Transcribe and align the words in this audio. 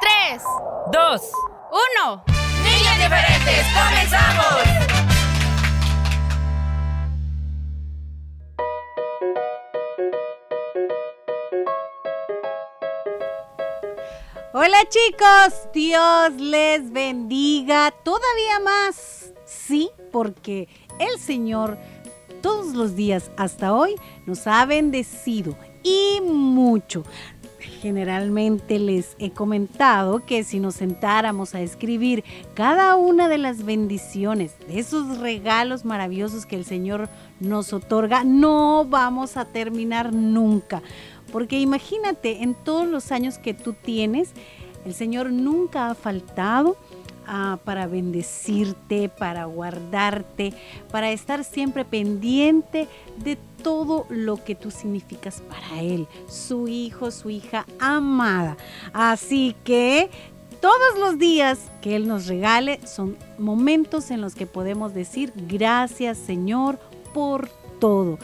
Tres, 0.00 0.42
Dos. 0.92 1.22
uno. 1.70 2.24
Niños 2.62 2.96
diferentes, 2.96 3.66
comenzamos. 3.74 4.90
Hola 14.52 14.78
chicos, 14.88 15.68
Dios 15.72 16.32
les 16.38 16.90
bendiga 16.92 17.92
todavía 18.02 18.58
más. 18.64 19.32
Sí, 19.44 19.90
porque 20.10 20.68
el 20.98 21.18
Señor 21.20 21.78
todos 22.42 22.74
los 22.74 22.96
días 22.96 23.30
hasta 23.36 23.74
hoy 23.74 23.94
nos 24.26 24.46
ha 24.46 24.64
bendecido 24.66 25.56
y 25.82 26.20
mucho. 26.22 27.04
Generalmente 27.60 28.78
les 28.78 29.16
he 29.18 29.30
comentado 29.30 30.24
que 30.24 30.44
si 30.44 30.60
nos 30.60 30.76
sentáramos 30.76 31.54
a 31.54 31.60
escribir 31.60 32.24
cada 32.54 32.96
una 32.96 33.28
de 33.28 33.38
las 33.38 33.64
bendiciones, 33.64 34.54
de 34.66 34.78
esos 34.78 35.18
regalos 35.18 35.84
maravillosos 35.84 36.46
que 36.46 36.56
el 36.56 36.64
Señor 36.64 37.08
nos 37.38 37.72
otorga, 37.72 38.24
no 38.24 38.86
vamos 38.88 39.36
a 39.36 39.44
terminar 39.44 40.12
nunca. 40.12 40.82
Porque 41.32 41.60
imagínate, 41.60 42.42
en 42.42 42.54
todos 42.54 42.88
los 42.88 43.12
años 43.12 43.38
que 43.38 43.54
tú 43.54 43.74
tienes, 43.74 44.32
el 44.84 44.94
Señor 44.94 45.30
nunca 45.30 45.90
ha 45.90 45.94
faltado 45.94 46.76
ah, 47.26 47.58
para 47.64 47.86
bendecirte, 47.86 49.08
para 49.08 49.44
guardarte, 49.44 50.54
para 50.90 51.10
estar 51.10 51.44
siempre 51.44 51.84
pendiente 51.84 52.88
de 53.18 53.36
todo 53.62 54.06
lo 54.08 54.42
que 54.42 54.54
tú 54.54 54.70
significas 54.70 55.42
para 55.42 55.80
Él, 55.80 56.06
su 56.28 56.68
hijo, 56.68 57.10
su 57.10 57.30
hija 57.30 57.66
amada. 57.78 58.56
Así 58.92 59.54
que 59.64 60.10
todos 60.60 60.98
los 60.98 61.18
días 61.18 61.58
que 61.80 61.96
Él 61.96 62.06
nos 62.06 62.26
regale 62.26 62.80
son 62.86 63.16
momentos 63.38 64.10
en 64.10 64.20
los 64.20 64.34
que 64.34 64.46
podemos 64.46 64.92
decir 64.94 65.32
gracias 65.34 66.18
Señor 66.18 66.78
por 67.14 67.48
todo. 67.78 68.18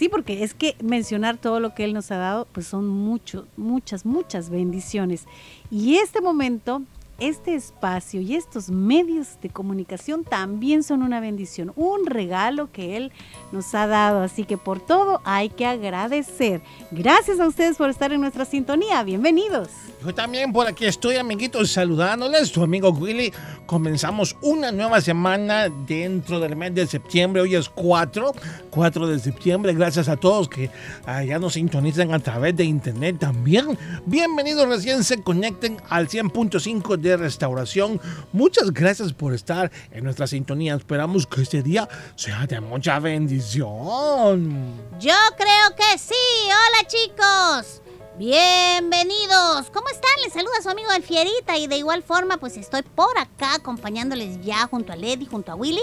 Sí, 0.00 0.08
porque 0.08 0.44
es 0.44 0.54
que 0.54 0.76
mencionar 0.82 1.36
todo 1.36 1.60
lo 1.60 1.74
que 1.74 1.84
Él 1.84 1.92
nos 1.92 2.10
ha 2.10 2.16
dado, 2.16 2.46
pues 2.52 2.66
son 2.66 2.88
muchos, 2.88 3.44
muchas, 3.58 4.06
muchas 4.06 4.48
bendiciones. 4.48 5.26
Y 5.70 5.96
este 5.96 6.22
momento, 6.22 6.82
este 7.20 7.54
espacio 7.54 8.20
y 8.20 8.34
estos 8.34 8.70
medios 8.70 9.38
de 9.42 9.50
comunicación 9.50 10.24
también 10.24 10.82
son 10.82 11.02
una 11.02 11.20
bendición, 11.20 11.72
un 11.76 12.06
regalo 12.06 12.72
que 12.72 12.96
Él 12.96 13.12
nos 13.52 13.74
ha 13.74 13.86
dado. 13.86 14.22
Así 14.22 14.44
que 14.44 14.56
por 14.56 14.80
todo 14.80 15.20
hay 15.24 15.50
que 15.50 15.66
agradecer. 15.66 16.62
Gracias 16.90 17.38
a 17.38 17.46
ustedes 17.46 17.76
por 17.76 17.90
estar 17.90 18.12
en 18.12 18.20
nuestra 18.20 18.44
sintonía. 18.44 19.02
Bienvenidos. 19.02 19.68
Yo 20.04 20.14
también 20.14 20.50
por 20.52 20.66
aquí 20.66 20.86
estoy, 20.86 21.16
amiguitos, 21.16 21.70
saludándoles. 21.70 22.50
Tu 22.50 22.62
amigo 22.62 22.90
Willy. 22.90 23.32
Comenzamos 23.66 24.34
una 24.40 24.72
nueva 24.72 25.00
semana 25.00 25.68
dentro 25.68 26.40
del 26.40 26.56
mes 26.56 26.74
de 26.74 26.86
septiembre. 26.86 27.42
Hoy 27.42 27.54
es 27.54 27.68
4, 27.68 28.32
4 28.70 29.06
de 29.06 29.18
septiembre. 29.18 29.74
Gracias 29.74 30.08
a 30.08 30.16
todos 30.16 30.48
que 30.48 30.70
ah, 31.04 31.22
ya 31.22 31.38
nos 31.38 31.52
sintonizan 31.52 32.12
a 32.14 32.18
través 32.18 32.56
de 32.56 32.64
internet 32.64 33.18
también. 33.20 33.78
Bienvenidos, 34.06 34.66
recién 34.68 35.04
se 35.04 35.22
conecten 35.22 35.76
al 35.90 36.08
100.5 36.08 36.96
de 36.96 37.09
restauración. 37.16 38.00
Muchas 38.32 38.72
gracias 38.72 39.12
por 39.12 39.34
estar 39.34 39.70
en 39.90 40.04
nuestra 40.04 40.26
sintonía. 40.26 40.74
Esperamos 40.74 41.26
que 41.26 41.42
este 41.42 41.62
día 41.62 41.88
sea 42.16 42.46
de 42.46 42.60
mucha 42.60 42.98
bendición. 42.98 44.74
Yo 44.98 45.14
creo 45.36 45.76
que 45.76 45.98
sí. 45.98 46.14
Hola 46.46 46.88
chicos. 46.88 47.89
Bienvenidos. 48.20 49.70
¿Cómo 49.72 49.88
están? 49.88 50.10
Les 50.22 50.34
saluda 50.34 50.60
su 50.62 50.68
amigo 50.68 50.90
El 50.92 51.02
Fierita 51.02 51.56
y 51.56 51.68
de 51.68 51.78
igual 51.78 52.02
forma 52.02 52.36
pues 52.36 52.58
estoy 52.58 52.82
por 52.82 53.16
acá 53.16 53.54
acompañándoles 53.54 54.44
ya 54.44 54.66
junto 54.66 54.92
a 54.92 54.96
Lady, 54.96 55.24
junto 55.24 55.50
a 55.52 55.54
Willy. 55.54 55.80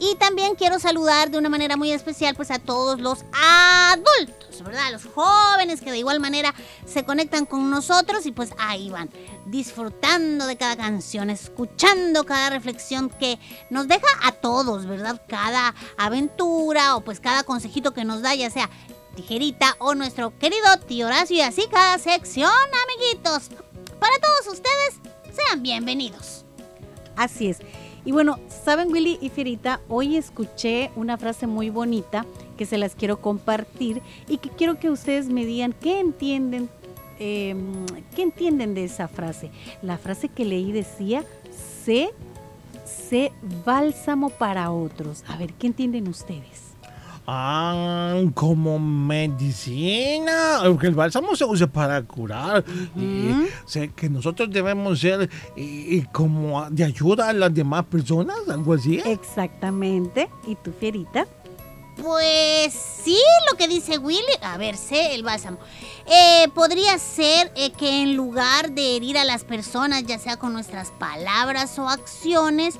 Y 0.00 0.16
también 0.16 0.56
quiero 0.56 0.80
saludar 0.80 1.30
de 1.30 1.38
una 1.38 1.48
manera 1.48 1.76
muy 1.76 1.92
especial 1.92 2.34
pues 2.34 2.50
a 2.50 2.58
todos 2.58 2.98
los 2.98 3.24
adultos, 3.32 4.60
¿verdad? 4.64 4.90
Los 4.90 5.04
jóvenes 5.06 5.80
que 5.80 5.92
de 5.92 5.98
igual 5.98 6.18
manera 6.18 6.52
se 6.84 7.04
conectan 7.04 7.46
con 7.46 7.70
nosotros 7.70 8.26
y 8.26 8.32
pues 8.32 8.50
ahí 8.58 8.90
van 8.90 9.08
disfrutando 9.46 10.48
de 10.48 10.56
cada 10.56 10.76
canción, 10.76 11.30
escuchando 11.30 12.26
cada 12.26 12.50
reflexión 12.50 13.08
que 13.08 13.38
nos 13.70 13.86
deja 13.86 14.08
a 14.24 14.32
todos, 14.32 14.86
¿verdad? 14.86 15.22
Cada 15.28 15.76
aventura 15.96 16.96
o 16.96 17.02
pues 17.02 17.20
cada 17.20 17.44
consejito 17.44 17.94
que 17.94 18.04
nos 18.04 18.20
da, 18.20 18.34
ya 18.34 18.50
sea 18.50 18.68
tijerita 19.18 19.74
o 19.80 19.96
nuestro 19.96 20.38
querido 20.38 20.78
tío 20.86 21.06
Horacio 21.06 21.36
y 21.36 21.40
así 21.40 21.62
cada 21.68 21.98
sección, 21.98 22.52
amiguitos. 22.86 23.50
Para 23.98 24.12
todos 24.20 24.54
ustedes, 24.54 25.00
sean 25.34 25.60
bienvenidos. 25.60 26.44
Así 27.16 27.48
es. 27.48 27.58
Y 28.04 28.12
bueno, 28.12 28.38
saben 28.64 28.92
Willy 28.92 29.18
y 29.20 29.30
Fierita, 29.30 29.80
hoy 29.88 30.16
escuché 30.16 30.92
una 30.94 31.18
frase 31.18 31.48
muy 31.48 31.68
bonita 31.68 32.24
que 32.56 32.64
se 32.64 32.78
las 32.78 32.94
quiero 32.94 33.20
compartir 33.20 34.02
y 34.28 34.38
que 34.38 34.50
quiero 34.50 34.78
que 34.78 34.88
ustedes 34.88 35.26
me 35.26 35.44
digan 35.44 35.72
qué 35.72 35.98
entienden, 35.98 36.70
eh, 37.18 37.56
qué 38.14 38.22
entienden 38.22 38.74
de 38.74 38.84
esa 38.84 39.08
frase. 39.08 39.50
La 39.82 39.98
frase 39.98 40.28
que 40.28 40.44
leí 40.44 40.70
decía, 40.70 41.24
sé, 41.84 42.10
sé 42.84 43.32
bálsamo 43.66 44.30
para 44.30 44.70
otros. 44.70 45.24
A 45.26 45.36
ver, 45.36 45.54
¿qué 45.54 45.66
entienden 45.66 46.06
ustedes? 46.06 46.67
Ah, 47.30 48.22
como 48.32 48.78
medicina. 48.78 50.60
Porque 50.64 50.86
el 50.86 50.94
bálsamo 50.94 51.36
se 51.36 51.44
usa 51.44 51.66
para 51.66 52.02
curar. 52.02 52.64
Y 52.96 53.48
sé 53.66 53.90
que 53.90 54.08
nosotros 54.08 54.48
debemos 54.50 54.98
ser 54.98 55.28
y, 55.54 55.96
y 55.96 56.02
como 56.10 56.70
de 56.70 56.84
ayuda 56.84 57.28
a 57.28 57.34
las 57.34 57.52
demás 57.52 57.84
personas, 57.84 58.36
algo 58.48 58.72
así. 58.72 59.02
Exactamente. 59.04 60.30
¿Y 60.46 60.54
tú, 60.54 60.72
Fierita? 60.72 61.26
Pues 62.02 62.72
sí, 62.72 63.18
lo 63.50 63.58
que 63.58 63.68
dice 63.68 63.98
Willy. 63.98 64.22
A 64.40 64.56
ver, 64.56 64.78
sé 64.78 65.14
el 65.14 65.22
bálsamo. 65.22 65.58
Eh, 66.06 66.48
podría 66.54 66.96
ser 66.98 67.52
eh, 67.56 67.72
que 67.72 68.04
en 68.04 68.16
lugar 68.16 68.70
de 68.72 68.96
herir 68.96 69.18
a 69.18 69.24
las 69.24 69.44
personas, 69.44 70.04
ya 70.06 70.18
sea 70.18 70.38
con 70.38 70.54
nuestras 70.54 70.92
palabras 70.92 71.78
o 71.78 71.90
acciones, 71.90 72.76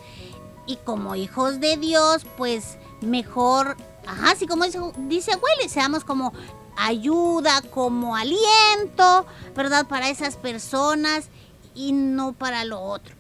y 0.67 0.77
como 0.77 1.17
hijos 1.17 1.61
de 1.61 1.77
Dios, 1.77 2.25
pues 2.39 2.79
mejor, 3.01 3.77
ajá, 4.09 4.33
así 4.33 4.47
como 4.47 4.65
dice, 4.65 4.81
dice 5.07 5.33
Willy, 5.33 5.69
seamos 5.69 6.03
como 6.03 6.33
ayuda, 6.77 7.61
como 7.71 8.17
aliento, 8.17 9.27
¿verdad? 9.55 9.87
Para 9.87 10.09
esas 10.09 10.37
personas 10.37 11.29
y 11.75 11.93
no 11.93 12.33
para 12.33 12.65
lo 12.65 12.81
otro. 12.81 13.15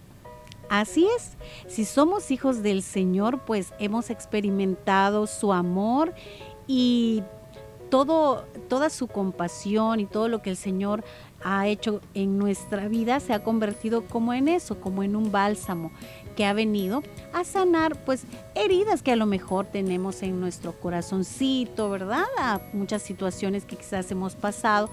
Así 0.71 1.07
es, 1.17 1.33
si 1.67 1.85
somos 1.85 2.31
hijos 2.31 2.63
del 2.63 2.83
Señor, 2.83 3.41
pues 3.45 3.73
hemos 3.79 4.11
experimentado 4.11 5.27
su 5.27 5.53
amor 5.53 6.15
y 6.67 7.23
todo, 7.91 8.45
toda 8.69 8.91
su 8.91 9.07
compasión 9.07 10.01
y 10.01 10.07
todo 10.07 10.29
lo 10.29 10.43
que 10.43 10.51
el 10.51 10.57
Señor 10.57 11.05
ha 11.43 11.69
hecho 11.69 12.01
en 12.15 12.39
nuestra 12.39 12.89
vida 12.89 13.21
se 13.21 13.33
ha 13.33 13.43
convertido 13.43 14.05
como 14.07 14.35
en 14.35 14.49
eso, 14.49 14.81
como 14.81 15.03
en 15.03 15.17
un 15.17 15.31
bálsamo 15.31 15.91
que 16.39 16.47
ha 16.47 16.53
venido 16.53 17.03
a 17.33 17.43
sanar 17.43 17.97
pues 18.05 18.23
heridas 18.55 19.03
que 19.03 19.11
a 19.11 19.17
lo 19.17 19.27
mejor 19.27 19.67
tenemos 19.67 20.23
en 20.23 20.39
nuestro 20.39 20.71
corazoncito, 20.71 21.91
¿verdad? 21.91 22.27
A 22.39 22.61
muchas 22.73 23.03
situaciones 23.03 23.65
que 23.65 23.75
quizás 23.75 24.09
hemos 24.13 24.37
pasado. 24.37 24.89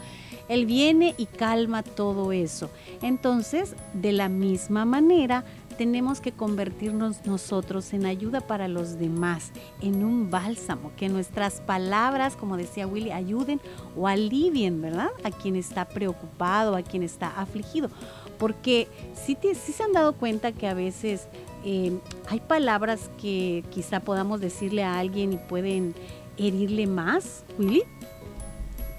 Él 0.49 0.65
viene 0.65 1.13
y 1.19 1.27
calma 1.27 1.83
todo 1.83 2.31
eso. 2.31 2.71
Entonces, 3.03 3.75
de 3.93 4.11
la 4.11 4.27
misma 4.27 4.85
manera, 4.85 5.45
tenemos 5.77 6.19
que 6.19 6.31
convertirnos 6.31 7.27
nosotros 7.27 7.93
en 7.93 8.07
ayuda 8.07 8.41
para 8.41 8.67
los 8.67 8.97
demás, 8.97 9.51
en 9.81 10.03
un 10.03 10.31
bálsamo, 10.31 10.93
que 10.97 11.09
nuestras 11.09 11.61
palabras, 11.61 12.35
como 12.35 12.57
decía 12.57 12.87
Willy, 12.87 13.11
ayuden 13.11 13.61
o 13.95 14.07
alivien, 14.07 14.81
¿verdad? 14.81 15.09
A 15.23 15.29
quien 15.29 15.55
está 15.55 15.85
preocupado, 15.85 16.75
a 16.75 16.81
quien 16.81 17.03
está 17.03 17.27
afligido. 17.39 17.89
Porque 18.37 18.87
sí, 19.15 19.37
se 19.53 19.83
han 19.83 19.93
dado 19.93 20.13
cuenta 20.13 20.51
que 20.51 20.67
a 20.67 20.73
veces 20.73 21.27
eh, 21.63 21.97
hay 22.27 22.39
palabras 22.39 23.09
que 23.19 23.63
quizá 23.71 23.99
podamos 23.99 24.39
decirle 24.41 24.83
a 24.83 24.99
alguien 24.99 25.33
y 25.33 25.37
pueden 25.37 25.95
herirle 26.37 26.87
más, 26.87 27.43
Willy. 27.57 27.83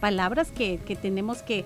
Palabras 0.01 0.51
que, 0.53 0.79
que 0.79 0.97
tenemos 0.97 1.43
que 1.43 1.65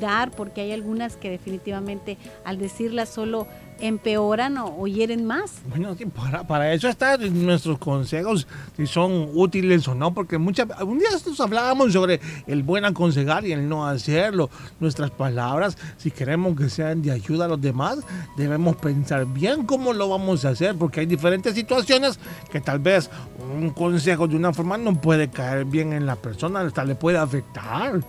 dar 0.00 0.30
porque 0.30 0.60
hay 0.60 0.72
algunas 0.72 1.16
que 1.16 1.30
definitivamente 1.30 2.18
al 2.44 2.58
decirlas 2.58 3.08
solo 3.08 3.46
empeoran 3.80 4.58
o, 4.58 4.86
hieren 4.86 5.24
más. 5.24 5.62
Bueno, 5.68 5.96
para, 6.14 6.46
para, 6.46 6.72
eso 6.72 6.88
están 6.88 7.44
nuestros 7.44 7.78
consejos, 7.78 8.46
si 8.76 8.86
son 8.86 9.30
útiles 9.34 9.86
o 9.88 9.94
no, 9.94 10.12
porque 10.12 10.38
muchas, 10.38 10.66
un 10.82 10.98
día 10.98 11.08
nosotros 11.10 11.40
hablábamos 11.40 11.92
sobre 11.92 12.20
el 12.46 12.62
buen 12.62 12.84
aconsejar 12.84 13.46
y 13.46 13.52
el 13.52 13.68
no 13.68 13.86
hacerlo. 13.86 14.50
Nuestras 14.80 15.10
palabras, 15.10 15.76
si 15.96 16.10
queremos 16.10 16.56
que 16.56 16.68
sean 16.68 17.02
de 17.02 17.12
ayuda 17.12 17.46
a 17.46 17.48
los 17.48 17.60
demás, 17.60 17.98
debemos 18.36 18.76
pensar 18.76 19.26
bien 19.26 19.64
cómo 19.64 19.92
lo 19.92 20.08
vamos 20.08 20.44
a 20.44 20.50
hacer, 20.50 20.76
porque 20.76 21.00
hay 21.00 21.06
diferentes 21.06 21.54
situaciones 21.54 22.18
que 22.50 22.60
tal 22.60 22.78
vez 22.78 23.10
un 23.54 23.70
consejo 23.70 24.28
de 24.28 24.36
una 24.36 24.52
forma 24.52 24.76
no 24.78 25.00
puede 25.00 25.28
caer 25.30 25.64
bien 25.64 25.92
en 25.92 26.06
la 26.06 26.16
persona, 26.16 26.60
hasta 26.60 26.84
le 26.84 26.94
puede 26.94 27.18
afectar. 27.18 28.00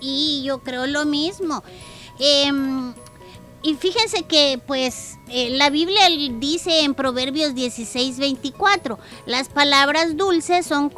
Y 0.00 0.42
yo 0.44 0.60
creo 0.60 0.86
lo 0.86 1.04
mismo. 1.04 1.62
Eh, 2.20 2.50
y 3.60 3.74
fíjense 3.74 4.22
que 4.22 4.60
pues 4.66 5.18
eh, 5.28 5.50
la 5.50 5.68
Biblia 5.68 6.02
dice 6.38 6.84
en 6.84 6.94
Proverbios 6.94 7.56
16, 7.56 8.18
24, 8.18 8.98
las 9.26 9.48
palabras 9.48 10.16
dulces 10.16 10.64
son, 10.64 10.92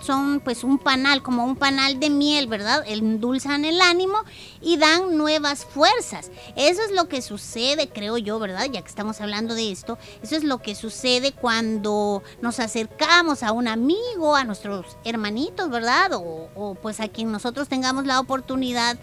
son 0.00 0.40
pues 0.40 0.64
un 0.64 0.78
panal, 0.78 1.22
como 1.22 1.44
un 1.44 1.54
panal 1.54 2.00
de 2.00 2.10
miel, 2.10 2.48
¿verdad? 2.48 2.84
Endulzan 2.86 3.64
el 3.64 3.80
ánimo 3.80 4.18
y 4.60 4.76
dan 4.76 5.16
nuevas 5.16 5.64
fuerzas. 5.64 6.32
Eso 6.56 6.82
es 6.82 6.90
lo 6.90 7.08
que 7.08 7.22
sucede, 7.22 7.88
creo 7.88 8.18
yo, 8.18 8.40
¿verdad? 8.40 8.66
Ya 8.72 8.82
que 8.82 8.88
estamos 8.88 9.20
hablando 9.20 9.54
de 9.54 9.70
esto, 9.70 9.96
eso 10.20 10.34
es 10.34 10.42
lo 10.42 10.58
que 10.58 10.74
sucede 10.74 11.32
cuando 11.32 12.24
nos 12.42 12.58
acercamos 12.58 13.44
a 13.44 13.52
un 13.52 13.68
amigo, 13.68 14.34
a 14.34 14.42
nuestros 14.42 14.96
hermanitos, 15.04 15.70
¿verdad? 15.70 16.12
O, 16.14 16.50
o 16.56 16.74
pues 16.74 16.98
a 16.98 17.06
quien 17.06 17.30
nosotros 17.30 17.68
tengamos 17.68 18.04
la 18.04 18.18
oportunidad 18.18 18.98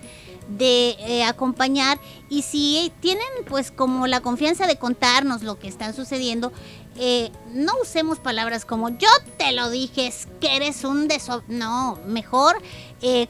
eh, 0.59 1.23
acompañar 1.23 1.99
y 2.29 2.41
si 2.43 2.91
tienen 2.99 3.27
pues 3.47 3.71
como 3.71 4.07
la 4.07 4.21
confianza 4.21 4.67
de 4.67 4.77
contarnos 4.77 5.43
lo 5.43 5.59
que 5.59 5.67
está 5.67 5.93
sucediendo, 5.93 6.51
eh, 6.97 7.31
no 7.53 7.73
usemos 7.81 8.19
palabras 8.19 8.65
como 8.65 8.89
yo 8.89 9.09
te 9.37 9.51
lo 9.53 9.69
dije, 9.69 10.07
es 10.07 10.27
que 10.39 10.55
eres 10.55 10.83
un 10.83 11.07
deso... 11.07 11.43
No, 11.47 11.99
mejor 12.05 12.55
eh, 13.01 13.27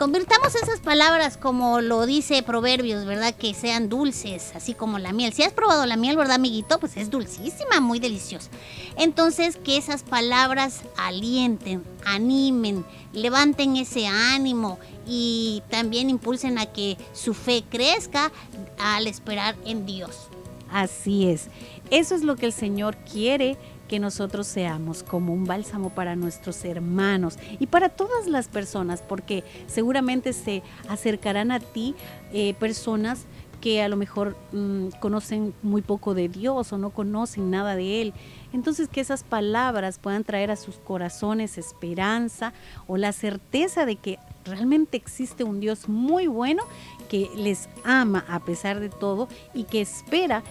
convirtamos 0.00 0.54
esas 0.54 0.80
palabras 0.80 1.36
como 1.36 1.82
lo 1.82 2.06
dice 2.06 2.42
Proverbios, 2.42 3.04
¿verdad? 3.04 3.34
Que 3.34 3.52
sean 3.52 3.90
dulces, 3.90 4.52
así 4.54 4.72
como 4.72 4.98
la 4.98 5.12
miel. 5.12 5.34
Si 5.34 5.42
has 5.42 5.52
probado 5.52 5.84
la 5.84 5.96
miel, 5.96 6.16
¿verdad, 6.16 6.36
amiguito? 6.36 6.80
Pues 6.80 6.96
es 6.96 7.10
dulcísima, 7.10 7.80
muy 7.80 8.00
deliciosa. 8.00 8.48
Entonces, 8.96 9.58
que 9.62 9.76
esas 9.76 10.02
palabras 10.02 10.80
alienten, 10.96 11.84
animen, 12.06 12.86
levanten 13.12 13.76
ese 13.76 14.06
ánimo 14.06 14.78
y 15.06 15.62
también 15.70 16.10
impulsen 16.10 16.58
a 16.58 16.66
que 16.66 16.96
su 17.12 17.34
fe 17.34 17.64
crezca 17.68 18.30
al 18.78 19.06
esperar 19.06 19.56
en 19.64 19.86
Dios. 19.86 20.28
Así 20.70 21.26
es. 21.26 21.48
Eso 21.90 22.14
es 22.14 22.22
lo 22.22 22.36
que 22.36 22.46
el 22.46 22.52
Señor 22.52 22.96
quiere 22.98 23.56
que 23.88 23.98
nosotros 23.98 24.46
seamos 24.46 25.02
como 25.02 25.34
un 25.34 25.46
bálsamo 25.46 25.90
para 25.90 26.14
nuestros 26.14 26.64
hermanos 26.64 27.36
y 27.58 27.66
para 27.66 27.88
todas 27.88 28.28
las 28.28 28.46
personas, 28.46 29.02
porque 29.02 29.42
seguramente 29.66 30.32
se 30.32 30.62
acercarán 30.88 31.50
a 31.50 31.58
ti 31.58 31.96
eh, 32.32 32.54
personas 32.54 33.24
que 33.60 33.82
a 33.82 33.88
lo 33.88 33.96
mejor 33.96 34.36
mm, 34.52 34.88
conocen 35.00 35.54
muy 35.62 35.82
poco 35.82 36.14
de 36.14 36.28
Dios 36.28 36.72
o 36.72 36.78
no 36.78 36.90
conocen 36.90 37.50
nada 37.50 37.76
de 37.76 38.02
Él. 38.02 38.14
Entonces 38.52 38.88
que 38.88 39.00
esas 39.00 39.22
palabras 39.22 39.98
puedan 39.98 40.24
traer 40.24 40.50
a 40.50 40.56
sus 40.56 40.76
corazones 40.76 41.58
esperanza 41.58 42.52
o 42.86 42.96
la 42.96 43.12
certeza 43.12 43.86
de 43.86 43.96
que 43.96 44.18
realmente 44.44 44.96
existe 44.96 45.44
un 45.44 45.60
Dios 45.60 45.88
muy 45.88 46.26
bueno 46.26 46.62
que 47.08 47.30
les 47.36 47.68
ama 47.84 48.24
a 48.28 48.40
pesar 48.40 48.80
de 48.80 48.88
todo 48.88 49.28
y 49.54 49.64
que 49.64 49.80
espera 49.80 50.42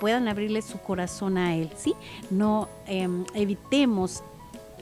puedan 0.00 0.28
abrirle 0.28 0.62
su 0.62 0.78
corazón 0.78 1.38
a 1.38 1.56
Él, 1.56 1.70
¿sí? 1.76 1.94
No 2.30 2.68
em, 2.86 3.24
evitemos 3.34 4.22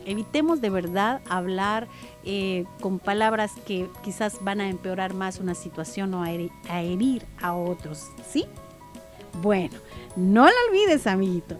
evitemos 0.07 0.61
de 0.61 0.71
verdad 0.71 1.21
hablar 1.29 1.89
eh, 2.25 2.65
con 2.81 2.99
palabras 2.99 3.53
que 3.67 3.89
quizás 4.03 4.43
van 4.43 4.61
a 4.61 4.69
empeorar 4.69 5.13
más 5.13 5.39
una 5.39 5.55
situación 5.55 6.15
o 6.15 6.23
a 6.23 6.31
herir 6.31 7.27
a 7.41 7.55
otros, 7.55 8.11
¿sí? 8.27 8.47
Bueno, 9.43 9.79
no 10.17 10.47
lo 10.47 10.53
olvides, 10.69 11.07
amiguito. 11.07 11.59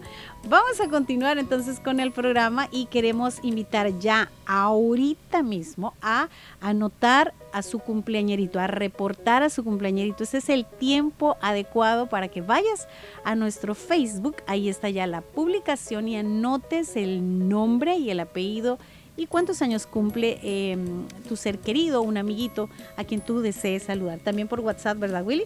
Vamos 0.49 0.79
a 0.79 0.87
continuar 0.87 1.37
entonces 1.37 1.79
con 1.79 1.99
el 1.99 2.11
programa 2.11 2.69
y 2.71 2.85
queremos 2.85 3.39
invitar 3.43 3.99
ya 3.99 4.31
ahorita 4.45 5.43
mismo 5.43 5.93
a 6.01 6.29
anotar 6.61 7.33
a 7.51 7.61
su 7.61 7.79
cumpleañerito, 7.79 8.59
a 8.59 8.67
reportar 8.67 9.43
a 9.43 9.49
su 9.49 9.63
cumpleañerito. 9.63 10.23
Ese 10.23 10.37
es 10.37 10.49
el 10.49 10.65
tiempo 10.65 11.37
adecuado 11.41 12.07
para 12.07 12.29
que 12.29 12.41
vayas 12.41 12.87
a 13.25 13.35
nuestro 13.35 13.75
Facebook. 13.75 14.37
Ahí 14.47 14.69
está 14.69 14.89
ya 14.89 15.05
la 15.05 15.21
publicación 15.21 16.07
y 16.07 16.17
anotes 16.17 16.95
el 16.95 17.49
nombre 17.49 17.97
y 17.97 18.09
el 18.09 18.21
apellido 18.21 18.79
y 19.17 19.25
cuántos 19.25 19.61
años 19.61 19.85
cumple 19.85 20.39
em, 20.43 21.07
tu 21.27 21.35
ser 21.35 21.59
querido, 21.59 22.01
un 22.01 22.17
amiguito 22.17 22.69
a 22.95 23.03
quien 23.03 23.19
tú 23.19 23.41
desees 23.41 23.83
saludar. 23.83 24.19
También 24.19 24.47
por 24.47 24.61
WhatsApp, 24.61 24.97
¿verdad, 24.97 25.25
Willy? 25.25 25.45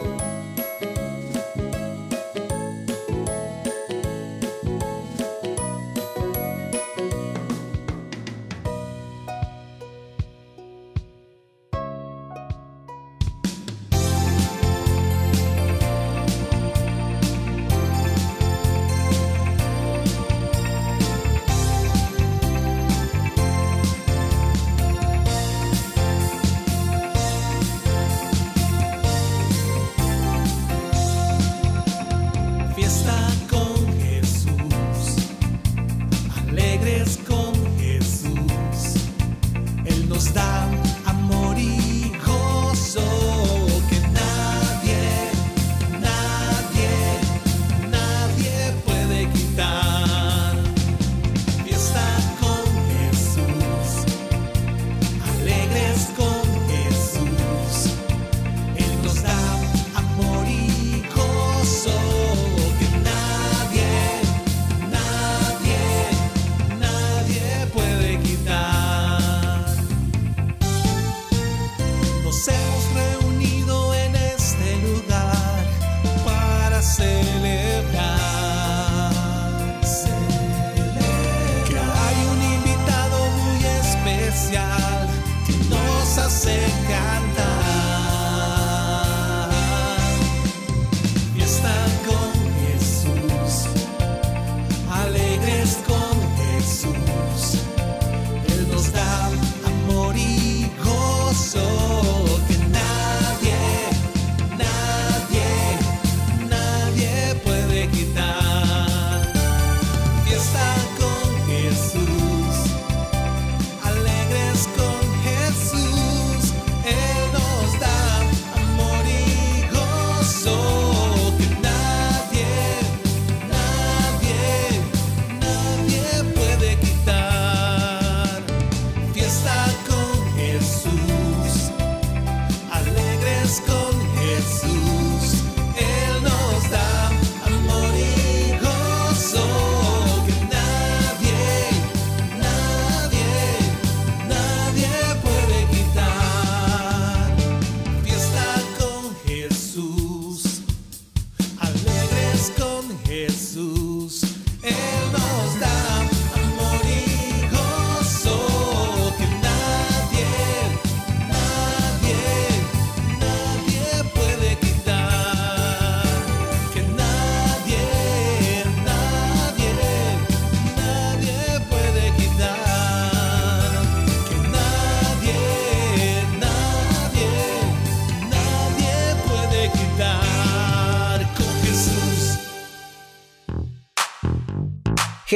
Él 0.00 0.35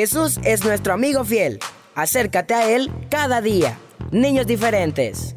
Jesús 0.00 0.40
es 0.45 0.64
nuestro 0.64 0.95
amigo 0.95 1.26
fiel. 1.26 1.59
Acércate 1.95 2.54
a 2.54 2.71
Él 2.71 2.90
cada 3.11 3.42
día. 3.42 3.76
Niños 4.11 4.47
diferentes. 4.47 5.35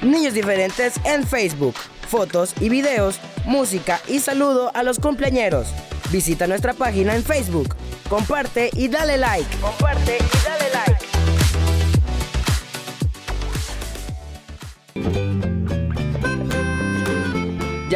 Niños 0.00 0.32
diferentes 0.32 1.00
en 1.04 1.26
Facebook. 1.26 1.74
Fotos 2.06 2.54
y 2.60 2.68
videos, 2.68 3.18
música 3.46 4.00
y 4.06 4.20
saludo 4.20 4.70
a 4.76 4.84
los 4.84 5.00
cumpleañeros. 5.00 5.66
Visita 6.12 6.46
nuestra 6.46 6.74
página 6.74 7.16
en 7.16 7.24
Facebook. 7.24 7.74
Comparte 8.08 8.70
y 8.74 8.86
dale 8.86 9.16
like. 9.18 9.56
Comparte 9.56 10.18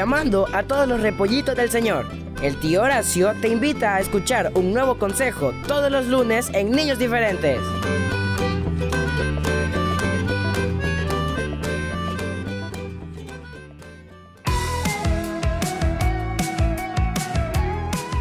Llamando 0.03 0.49
a 0.53 0.65
todos 0.65 0.89
los 0.89 1.01
repollitos 1.01 1.55
del 1.55 1.71
Señor. 1.71 2.09
El 2.43 2.59
tío 2.59 2.83
Horacio 2.83 3.35
te 3.41 3.47
invita 3.47 3.95
a 3.95 4.01
escuchar 4.01 4.51
un 4.57 4.73
nuevo 4.73 4.99
consejo 4.99 5.53
todos 5.69 5.93
los 5.93 6.09
lunes 6.09 6.51
en 6.55 6.73
Niños 6.73 6.99
Diferentes. 6.99 7.61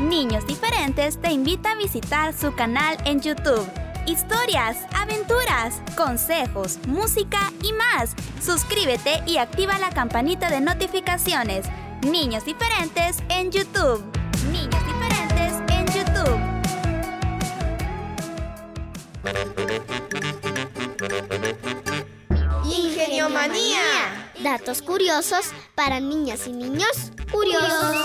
Niños 0.08 0.46
Diferentes 0.46 1.20
te 1.20 1.32
invita 1.32 1.72
a 1.72 1.78
visitar 1.78 2.32
su 2.34 2.54
canal 2.54 2.96
en 3.06 3.22
YouTube. 3.22 3.68
Historias, 4.06 4.78
aventuras, 4.94 5.82
consejos, 5.98 6.78
música 6.86 7.52
y 7.64 7.74
más. 7.74 8.16
Suscríbete 8.44 9.22
y 9.28 9.38
activa 9.38 9.78
la 9.78 9.92
campanita 9.92 10.50
de 10.50 10.62
notificaciones. 10.62 11.68
Niños 12.02 12.44
Diferentes 12.44 13.18
en 13.30 13.52
YouTube. 13.52 14.04
Niños 14.52 14.84
Diferentes 14.88 15.54
en 15.70 15.86
YouTube. 15.86 16.40
Ingenio 22.66 23.30
Manía. 23.30 24.32
Datos 24.42 24.82
curiosos 24.82 25.52
para 25.76 26.00
niñas 26.00 26.48
y 26.48 26.54
niños 26.54 27.12
curiosos. 27.32 27.96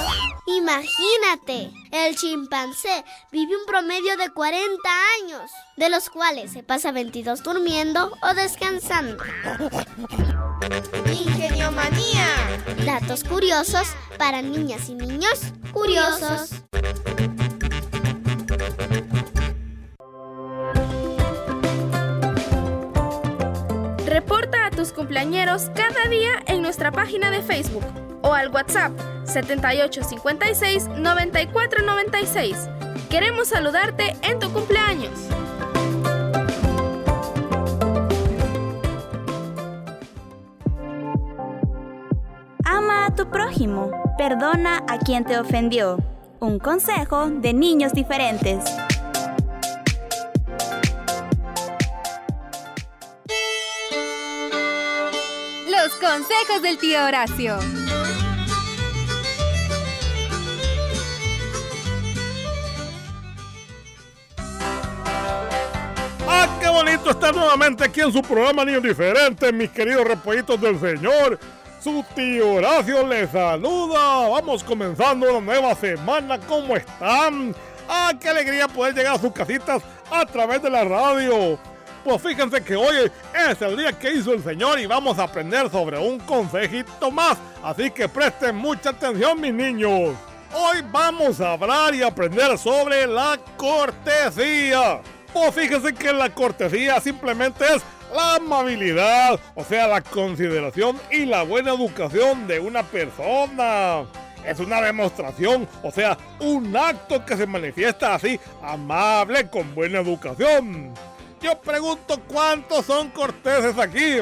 Imagínate, 0.47 1.73
el 1.91 2.17
chimpancé 2.17 3.05
vive 3.33 3.57
un 3.57 3.67
promedio 3.67 4.17
de 4.17 4.31
40 4.31 4.89
años, 5.21 5.51
de 5.77 5.91
los 5.91 6.09
cuales 6.09 6.53
se 6.53 6.63
pasa 6.63 6.93
22 6.93 7.43
durmiendo 7.43 8.13
o 8.23 8.35
descansando. 8.35 9.25
Ingenio 11.13 11.71
Manía. 11.71 12.27
Datos 12.85 13.23
curiosos 13.25 13.89
para 14.19 14.43
niñas 14.43 14.89
y 14.89 14.95
niños 14.95 15.53
curiosos. 15.73 16.51
Reporta 24.07 24.67
a 24.67 24.71
tus 24.71 24.93
cumpleañeros 24.93 25.71
cada 25.75 26.09
día 26.09 26.43
en 26.47 26.63
nuestra 26.63 26.91
página 26.91 27.31
de 27.31 27.43
Facebook 27.43 27.85
o 28.23 28.33
al 28.33 28.49
WhatsApp 28.49 28.93
7856 29.25 30.89
9496. 30.89 32.57
Queremos 33.09 33.49
saludarte 33.49 34.17
en 34.23 34.39
tu 34.39 34.51
cumpleaños. 34.53 35.13
Tu 43.17 43.27
prójimo. 43.31 43.91
Perdona 44.19 44.85
a 44.87 44.99
quien 44.99 45.25
te 45.25 45.39
ofendió. 45.39 45.97
Un 46.39 46.59
consejo 46.59 47.31
de 47.31 47.55
niños 47.55 47.93
diferentes. 47.95 48.63
Los 55.67 55.95
consejos 55.95 56.63
del 56.63 56.77
tío 56.79 57.05
Horacio. 57.07 57.59
¡Ah, 66.29 66.59
qué 66.61 66.69
bonito 66.69 67.11
estar 67.11 67.35
nuevamente 67.35 67.85
aquí 67.85 68.01
en 68.01 68.13
su 68.13 68.21
programa 68.21 68.65
Niños 68.65 68.83
Diferentes, 68.83 69.53
mis 69.55 69.71
queridos 69.71 70.05
repollitos 70.05 70.61
del 70.61 70.79
Señor! 70.79 71.39
Su 71.87 72.05
tío 72.17 72.55
Horacio 72.55 73.07
les 73.07 73.31
saluda. 73.31 74.29
Vamos 74.29 74.65
comenzando 74.65 75.31
una 75.31 75.41
nueva 75.41 75.73
semana. 75.77 76.37
¿Cómo 76.37 76.75
están? 76.75 77.55
¡Ah, 77.89 78.13
qué 78.21 78.29
alegría 78.29 78.67
poder 78.67 78.93
llegar 78.93 79.15
a 79.15 79.19
sus 79.21 79.31
casitas 79.31 79.85
a 80.11 80.27
través 80.27 80.61
de 80.61 80.69
la 80.69 80.83
radio! 80.83 81.57
Pues 82.03 82.21
fíjense 82.21 82.61
que 82.65 82.75
hoy 82.75 83.09
es 83.49 83.63
el 83.63 83.77
día 83.77 83.93
que 83.93 84.15
hizo 84.15 84.33
el 84.33 84.43
Señor 84.43 84.81
y 84.81 84.87
vamos 84.87 85.17
a 85.21 85.23
aprender 85.23 85.71
sobre 85.71 85.97
un 85.97 86.19
consejito 86.19 87.13
más. 87.13 87.39
Así 87.63 87.89
que 87.93 88.09
presten 88.09 88.57
mucha 88.57 88.91
atención, 88.91 89.41
mis 89.41 89.55
niños. 89.55 90.17
Hoy 90.53 90.79
vamos 90.91 91.41
a 91.41 91.53
hablar 91.53 91.95
y 91.95 92.03
aprender 92.03 92.59
sobre 92.59 93.07
la 93.07 93.39
cortesía. 93.57 95.03
Pues 95.33 95.55
fíjense 95.55 95.95
que 95.95 96.13
la 96.13 96.31
cortesía 96.31 97.01
simplemente 97.01 97.65
es 97.65 97.85
la 98.15 98.37
amabilidad, 98.37 99.39
o 99.55 99.65
sea, 99.65 99.87
la 99.87 100.01
consideración 100.01 100.99
y 101.11 101.27
la 101.27 101.43
buena 101.43 101.73
educación 101.73 102.47
de 102.47 102.61
una 102.61 102.83
persona. 102.83 104.05
Es 104.45 104.61
una 104.61 104.81
demostración, 104.81 105.69
o 105.83 105.91
sea, 105.91 106.17
un 106.39 106.77
acto 106.77 107.25
que 107.25 107.37
se 107.37 107.47
manifiesta 107.47 108.15
así, 108.15 108.39
amable, 108.63 109.49
con 109.49 109.75
buena 109.75 109.99
educación. 109.99 110.95
Yo 111.43 111.59
pregunto 111.61 112.21
cuántos 112.29 112.87
son 112.87 113.11
corteses 113.11 113.77
aquí. 113.79 114.19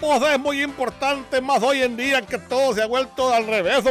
Pues 0.00 0.22
es 0.22 0.38
muy 0.38 0.62
importante, 0.62 1.40
más 1.40 1.62
hoy 1.62 1.82
en 1.82 1.96
día 1.96 2.20
que 2.22 2.36
todo 2.36 2.74
se 2.74 2.82
ha 2.82 2.86
vuelto 2.86 3.32
al 3.32 3.46
revés, 3.46 3.84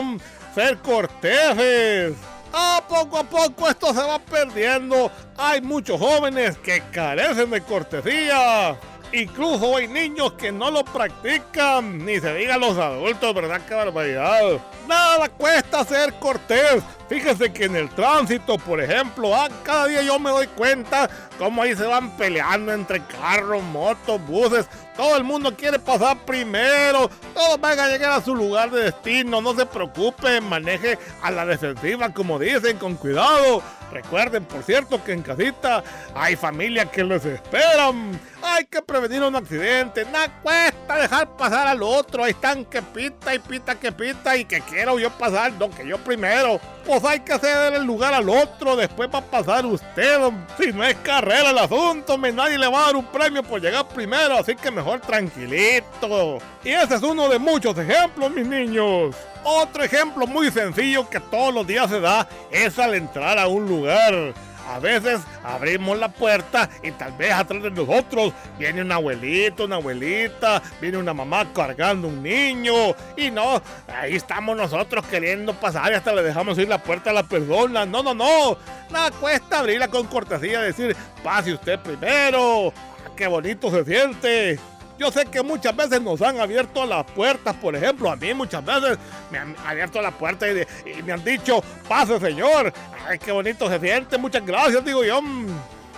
ser 0.54 0.78
corteses. 0.78 2.14
A 2.54 2.84
poco 2.88 3.18
a 3.18 3.24
poco 3.24 3.68
esto 3.68 3.88
se 3.96 4.02
va 4.02 4.20
perdiendo. 4.20 5.12
Hay 5.38 5.62
muchos 5.62 6.00
jóvenes 6.00 6.56
que 6.60 6.84
carecen 6.92 7.50
de 7.50 7.62
cortesía. 7.62 8.78
Incluso 9.14 9.78
hay 9.78 9.88
niños 9.88 10.34
que 10.34 10.52
no 10.52 10.72
lo 10.72 10.84
practican, 10.84 12.04
ni 12.04 12.20
se 12.20 12.34
diga 12.34 12.58
los 12.58 12.76
adultos, 12.80 13.36
¿verdad? 13.36 13.62
¡Qué 13.68 13.76
barbaridad! 13.76 14.60
Nada 14.88 15.30
cuesta 15.30 15.86
ser 15.86 16.16
cortés. 16.16 16.82
Fíjense 17.08 17.54
que 17.54 17.66
en 17.66 17.76
el 17.76 17.90
tránsito, 17.92 18.58
por 18.58 18.82
ejemplo, 18.82 19.36
ah, 19.36 19.50
cada 19.62 19.86
día 19.86 20.02
yo 20.02 20.18
me 20.18 20.32
doy 20.32 20.48
cuenta 20.48 21.08
cómo 21.38 21.62
ahí 21.62 21.76
se 21.76 21.86
van 21.86 22.10
peleando 22.18 22.74
entre 22.74 23.04
carros, 23.06 23.62
motos, 23.62 24.20
buses. 24.26 24.68
Todo 24.98 25.16
el 25.16 25.24
mundo 25.24 25.56
quiere 25.56 25.78
pasar 25.78 26.18
primero. 26.26 27.08
Todos 27.36 27.62
van 27.62 27.80
a 27.80 27.88
llegar 27.88 28.14
a 28.14 28.22
su 28.22 28.36
lugar 28.36 28.72
de 28.72 28.86
destino. 28.86 29.42
No 29.42 29.54
se 29.54 29.68
preocupen, 29.68 30.44
maneje 30.50 30.98
a 31.22 31.30
la 31.30 31.46
defensiva, 31.46 32.12
como 32.12 32.40
dicen, 32.40 32.80
con 32.80 32.96
cuidado. 32.96 33.62
Recuerden, 33.94 34.44
por 34.46 34.64
cierto, 34.64 35.04
que 35.04 35.14
en 35.14 35.22
casita 35.22 35.84
hay 36.16 36.36
familias 36.36 36.90
que 36.90 37.04
les 37.04 37.24
esperan. 37.24 38.20
Hay 38.42 38.66
que 38.66 38.82
prevenir 38.82 39.22
un 39.22 39.36
accidente. 39.36 40.04
Nada 40.06 40.42
cuesta 40.42 40.98
dejar 40.98 41.38
pasar 41.38 41.68
al 41.68 41.84
otro. 41.84 42.24
Ahí 42.24 42.32
están 42.32 42.66
que 42.66 42.82
pita 42.82 43.36
y 43.36 43.40
pita 43.40 43.76
que 43.76 43.92
pita 43.92 44.36
y 44.36 44.46
que 44.46 44.62
quiero 44.62 44.98
yo 44.98 45.12
pasar, 45.12 45.54
no 45.54 45.70
que 45.70 45.88
yo 45.88 46.00
primero. 46.00 46.60
Pues 46.86 47.04
hay 47.04 47.20
que 47.20 47.38
ceder 47.38 47.76
el 47.76 47.84
lugar 47.84 48.16
al 48.16 48.28
otro. 48.28 48.76
Después 48.76 49.10
va 49.14 49.20
a 49.20 49.26
pasar 49.26 49.64
usted. 49.66 50.20
Si 50.60 50.74
no 50.74 50.84
es 50.84 50.96
carrera 50.96 51.52
el 51.52 51.58
asunto, 51.60 52.18
me 52.18 52.32
nadie 52.32 52.58
le 52.58 52.68
va 52.68 52.80
a 52.80 52.86
dar 52.88 52.96
un 52.96 53.06
premio 53.06 53.44
por 53.44 53.62
llegar 53.62 53.88
primero. 53.90 54.40
Así 54.40 54.56
que 54.56 54.72
mejor 54.72 55.02
tranquilito. 55.02 56.40
Y 56.64 56.70
ese 56.70 56.96
es 56.96 57.04
uno 57.04 57.30
de 57.30 57.38
muchos 57.38 57.78
ejemplos, 57.78 58.32
mis 58.32 58.48
niños. 58.48 59.16
Otro 59.44 59.84
ejemplo 59.84 60.26
muy 60.26 60.52
sencillo 60.52 61.10
que 61.10 61.20
todos 61.20 61.54
los 61.54 61.68
días 61.68 61.90
se 61.90 62.00
da 62.00 62.28
es 62.50 62.80
al 62.80 62.96
entrar 62.96 63.38
a 63.38 63.48
un 63.48 63.68
lugar. 63.68 64.34
a 64.66 64.80
veces 64.80 65.20
abrimos 65.44 65.98
la 66.00 66.08
puerta 66.08 66.70
y 66.82 66.92
tal 66.92 67.12
vez 67.18 67.34
atrás 67.34 67.62
de 67.62 67.72
nosotros 67.72 68.32
viene 68.58 68.82
un 68.82 68.94
abuelito, 68.94 69.66
una 69.66 69.76
abuelita, 69.76 70.64
viene 70.80 70.98
una 70.98 71.14
mamá 71.14 71.46
cargando 71.54 72.08
un 72.08 72.24
niño 72.24 72.96
y 73.18 73.30
no, 73.30 73.62
ahí 73.90 74.16
estamos 74.16 74.56
nosotros 74.56 75.06
queriendo 75.08 75.54
pasar 75.54 75.92
y 75.92 75.96
hasta 75.96 76.14
le 76.14 76.24
dejamos 76.24 76.58
ir 76.58 76.70
la 76.70 76.82
puerta 76.82 77.10
a 77.10 77.14
la 77.14 77.24
persona. 77.24 77.86
No, 77.86 78.02
no, 78.02 78.14
no, 78.14 78.58
nada 78.90 79.12
cuesta 79.12 79.60
abrirla 79.60 79.90
con 79.90 80.08
cortesía, 80.08 80.62
decir, 80.62 80.96
pase 81.22 81.54
usted 81.54 81.78
primero. 81.80 82.70
Ah, 82.70 83.12
qué 83.18 83.28
bonito 83.28 83.70
se 83.70 83.84
siente. 83.84 84.60
Yo 84.98 85.12
sé 85.12 85.26
que 85.26 85.42
muchas 85.42 85.76
veces 85.76 86.02
nos 86.02 86.22
han 86.22 86.40
abierto 86.40 86.86
las 86.86 87.04
puertas, 87.06 87.56
por 87.56 87.76
ejemplo, 87.76 88.12
a 88.12 88.16
mí 88.16 88.34
muchas 88.34 88.64
veces 88.64 88.98
me 89.32 89.40
han 89.40 89.56
abierto 89.66 90.02
la 90.02 90.12
puerta 90.12 90.46
y, 90.48 90.66
me 91.04 91.14
han 91.14 91.24
dicho, 91.24 91.64
pase 91.88 92.20
señor, 92.20 92.72
ay, 93.08 93.18
qué 93.18 93.32
bonito 93.32 93.68
se 93.70 93.80
siente, 93.80 94.18
muchas 94.18 94.46
gracias, 94.46 94.86
digo 94.86 95.04
yo. 95.04 95.22
"Mm". 95.22 95.48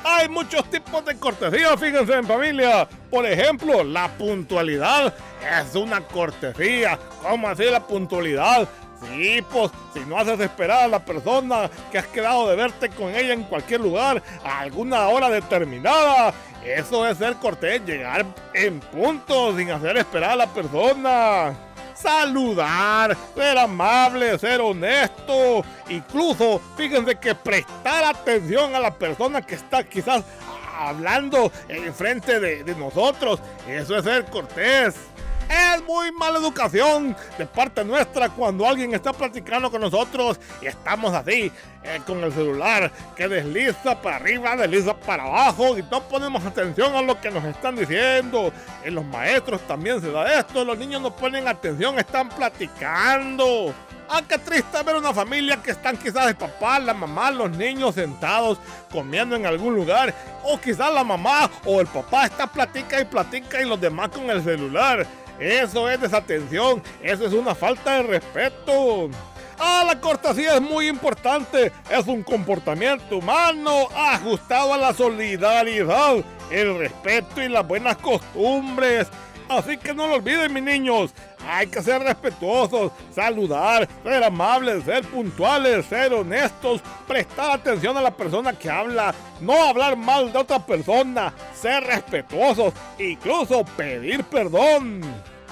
Hay 0.07 0.29
muchos 0.29 0.69
tipos 0.69 1.03
de 1.03 1.15
cortesía, 1.17 1.75
fíjense 1.75 2.13
en 2.13 2.27
familia. 2.27 2.87
Por 3.09 3.25
ejemplo, 3.25 3.83
la 3.83 4.07
puntualidad 4.07 5.11
es 5.41 5.73
una 5.73 5.99
cortesía. 5.99 6.99
¿Cómo 7.23 7.49
así 7.49 7.63
la 7.63 7.79
puntualidad? 7.79 8.69
Sí, 9.01 9.43
pues 9.51 9.71
si 9.95 10.01
no 10.01 10.19
haces 10.19 10.39
esperar 10.39 10.83
a 10.83 10.87
la 10.87 11.03
persona 11.03 11.69
que 11.91 11.97
has 11.97 12.05
quedado 12.07 12.47
de 12.47 12.55
verte 12.55 12.89
con 12.89 13.15
ella 13.15 13.33
en 13.33 13.43
cualquier 13.43 13.81
lugar 13.81 14.21
a 14.43 14.59
alguna 14.59 15.07
hora 15.07 15.27
determinada, 15.29 16.33
eso 16.65 17.07
es 17.07 17.17
ser 17.17 17.35
cortés, 17.35 17.85
llegar 17.85 18.25
en 18.53 18.79
punto 18.79 19.55
sin 19.55 19.71
hacer 19.71 19.97
esperar 19.97 20.31
a 20.31 20.35
la 20.35 20.47
persona. 20.47 21.53
Saludar, 21.93 23.15
ser 23.35 23.57
amable, 23.57 24.37
ser 24.37 24.59
honesto, 24.59 25.63
incluso 25.87 26.61
fíjense 26.75 27.15
que 27.15 27.33
prestar 27.33 28.03
atención 28.03 28.75
a 28.75 28.79
la 28.79 28.93
persona 28.93 29.41
que 29.41 29.55
está 29.55 29.83
quizás 29.83 30.23
hablando 30.77 31.51
enfrente 31.69 32.39
de, 32.39 32.63
de 32.65 32.75
nosotros, 32.75 33.39
eso 33.67 33.97
es 33.97 34.03
ser 34.03 34.25
cortés. 34.25 34.95
Es 35.49 35.83
muy 35.83 36.11
mala 36.11 36.39
educación 36.39 37.15
de 37.37 37.45
parte 37.45 37.83
nuestra 37.83 38.29
cuando 38.29 38.67
alguien 38.67 38.93
está 38.93 39.13
platicando 39.13 39.69
con 39.69 39.81
nosotros 39.81 40.39
y 40.61 40.65
estamos 40.65 41.13
así, 41.13 41.51
eh, 41.83 42.01
con 42.05 42.23
el 42.23 42.33
celular 42.33 42.91
que 43.15 43.27
desliza 43.27 44.01
para 44.01 44.15
arriba, 44.15 44.55
desliza 44.55 44.95
para 44.95 45.23
abajo 45.23 45.77
y 45.77 45.83
no 45.83 46.01
ponemos 46.07 46.43
atención 46.45 46.95
a 46.95 47.01
lo 47.01 47.19
que 47.21 47.29
nos 47.29 47.43
están 47.45 47.75
diciendo. 47.75 48.51
En 48.83 48.95
los 48.95 49.05
maestros 49.05 49.61
también 49.67 50.01
se 50.01 50.11
da 50.11 50.39
esto, 50.39 50.65
los 50.65 50.77
niños 50.77 51.01
no 51.01 51.15
ponen 51.15 51.47
atención, 51.47 51.99
están 51.99 52.29
platicando. 52.29 53.73
Ah, 54.07 54.21
qué 54.27 54.37
triste 54.37 54.83
ver 54.83 54.95
una 54.95 55.13
familia 55.13 55.57
que 55.61 55.71
están 55.71 55.97
quizás 55.97 56.27
el 56.27 56.35
papá, 56.35 56.77
la 56.77 56.93
mamá, 56.93 57.31
los 57.31 57.49
niños 57.51 57.95
sentados 57.95 58.59
comiendo 58.91 59.35
en 59.35 59.45
algún 59.45 59.73
lugar. 59.73 60.13
O 60.43 60.59
quizás 60.59 60.93
la 60.93 61.03
mamá 61.03 61.49
o 61.65 61.81
el 61.81 61.87
papá 61.87 62.25
está 62.25 62.45
platica 62.45 62.99
y 62.99 63.05
platica 63.05 63.61
y 63.61 63.65
los 63.65 63.81
demás 63.81 64.09
con 64.09 64.29
el 64.29 64.43
celular. 64.43 65.07
Eso 65.39 65.89
es 65.89 65.99
desatención, 65.99 66.81
eso 67.01 67.25
es 67.25 67.33
una 67.33 67.53
falta 67.53 67.95
de 67.95 68.03
respeto. 68.03 69.09
Ah, 69.59 69.83
la 69.85 69.99
cortesía 69.99 70.55
es 70.55 70.61
muy 70.61 70.87
importante. 70.87 71.71
Es 71.89 72.07
un 72.07 72.23
comportamiento 72.23 73.17
humano 73.17 73.87
ajustado 73.95 74.73
a 74.73 74.77
la 74.77 74.93
solidaridad, 74.93 76.17
el 76.51 76.77
respeto 76.77 77.41
y 77.41 77.49
las 77.49 77.65
buenas 77.65 77.97
costumbres. 77.97 79.07
Así 79.47 79.77
que 79.77 79.93
no 79.93 80.07
lo 80.07 80.15
olviden, 80.15 80.53
mis 80.53 80.63
niños. 80.63 81.13
Hay 81.47 81.67
que 81.67 81.81
ser 81.81 82.01
respetuosos, 82.01 82.91
saludar, 83.13 83.87
ser 84.03 84.23
amables, 84.23 84.83
ser 84.83 85.03
puntuales, 85.05 85.85
ser 85.85 86.13
honestos, 86.13 86.81
prestar 87.07 87.51
atención 87.51 87.95
a 87.97 88.01
la 88.01 88.11
persona 88.11 88.53
que 88.53 88.69
habla, 88.69 89.13
no 89.41 89.69
hablar 89.69 89.95
mal 89.95 90.31
de 90.31 90.39
otra 90.39 90.65
persona, 90.65 91.33
ser 91.53 91.83
respetuosos, 91.83 92.73
incluso 92.97 93.63
pedir 93.77 94.23
perdón. 94.23 95.01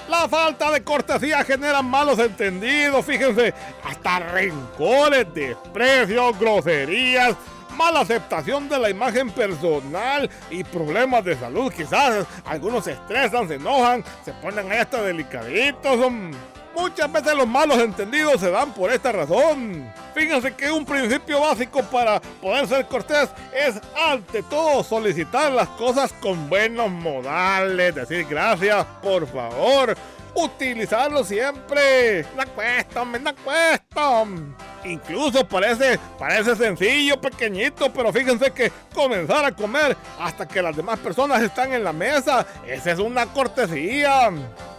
La 0.10 0.28
falta 0.28 0.70
de 0.72 0.84
cortesía 0.84 1.44
genera 1.46 1.82
malos 1.82 2.20
entendidos, 2.20 3.06
fíjense, 3.06 3.54
hasta 3.86 4.20
rencores, 4.20 5.34
desprecios, 5.34 6.38
groserías, 6.38 7.36
mala 7.74 8.02
aceptación 8.02 8.70
de 8.70 8.80
la 8.80 8.90
imagen 8.90 9.30
personal 9.30 10.30
y 10.50 10.64
problemas 10.64 11.24
de 11.26 11.36
salud. 11.36 11.72
Quizás 11.72 12.26
algunos 12.46 12.86
se 12.86 12.94
estresan, 12.94 13.48
se 13.48 13.56
enojan, 13.56 14.04
se 14.24 14.32
ponen 14.34 14.72
ahí 14.72 14.80
hasta 14.80 15.02
delicaditos. 15.02 16.12
mm. 16.12 16.32
Muchas 16.76 17.12
veces 17.12 17.36
los 17.36 17.48
malos 17.48 17.78
entendidos 17.78 18.42
se 18.42 18.50
dan 18.50 18.74
por 18.74 18.92
esta 18.92 19.12
razón. 19.12 19.92
Fíjense 20.16 20.56
que 20.56 20.72
un 20.72 20.84
principio 20.86 21.40
básico 21.40 21.84
para 21.84 22.20
poder 22.42 22.68
ser 22.68 22.88
cortés 22.88 23.30
es 23.54 23.80
ante 24.10 24.42
todo 24.42 24.84
solicitar 24.84 25.52
las 25.52 25.70
cosas 25.70 26.12
con 26.14 26.50
buenos 26.50 26.90
modales, 26.90 27.94
decir 27.94 28.26
gracias, 28.28 28.86
por 29.04 29.28
favor, 29.28 29.96
utilizarlo 30.36 31.24
siempre. 31.24 32.26
No 32.36 32.46
cuesta, 32.54 33.02
hombre, 33.02 33.22
no 33.22 33.36
cuesta. 33.36 34.24
Incluso 34.86 35.48
parece, 35.48 36.00
parece 36.20 36.56
sencillo, 36.56 37.20
pequeñito, 37.20 37.92
pero 37.94 38.12
fíjense 38.12 38.52
que 38.52 38.72
comenzar 38.94 39.46
a 39.46 39.52
comer 39.52 39.96
hasta 40.20 40.48
que 40.48 40.62
las 40.62 40.76
demás 40.76 41.00
personas 41.00 41.42
están 41.42 41.74
en 41.74 41.84
la 41.84 41.94
mesa, 41.94 42.46
esa 42.68 42.92
es 42.92 43.00
una 43.00 43.26
cortesía. 43.28 44.30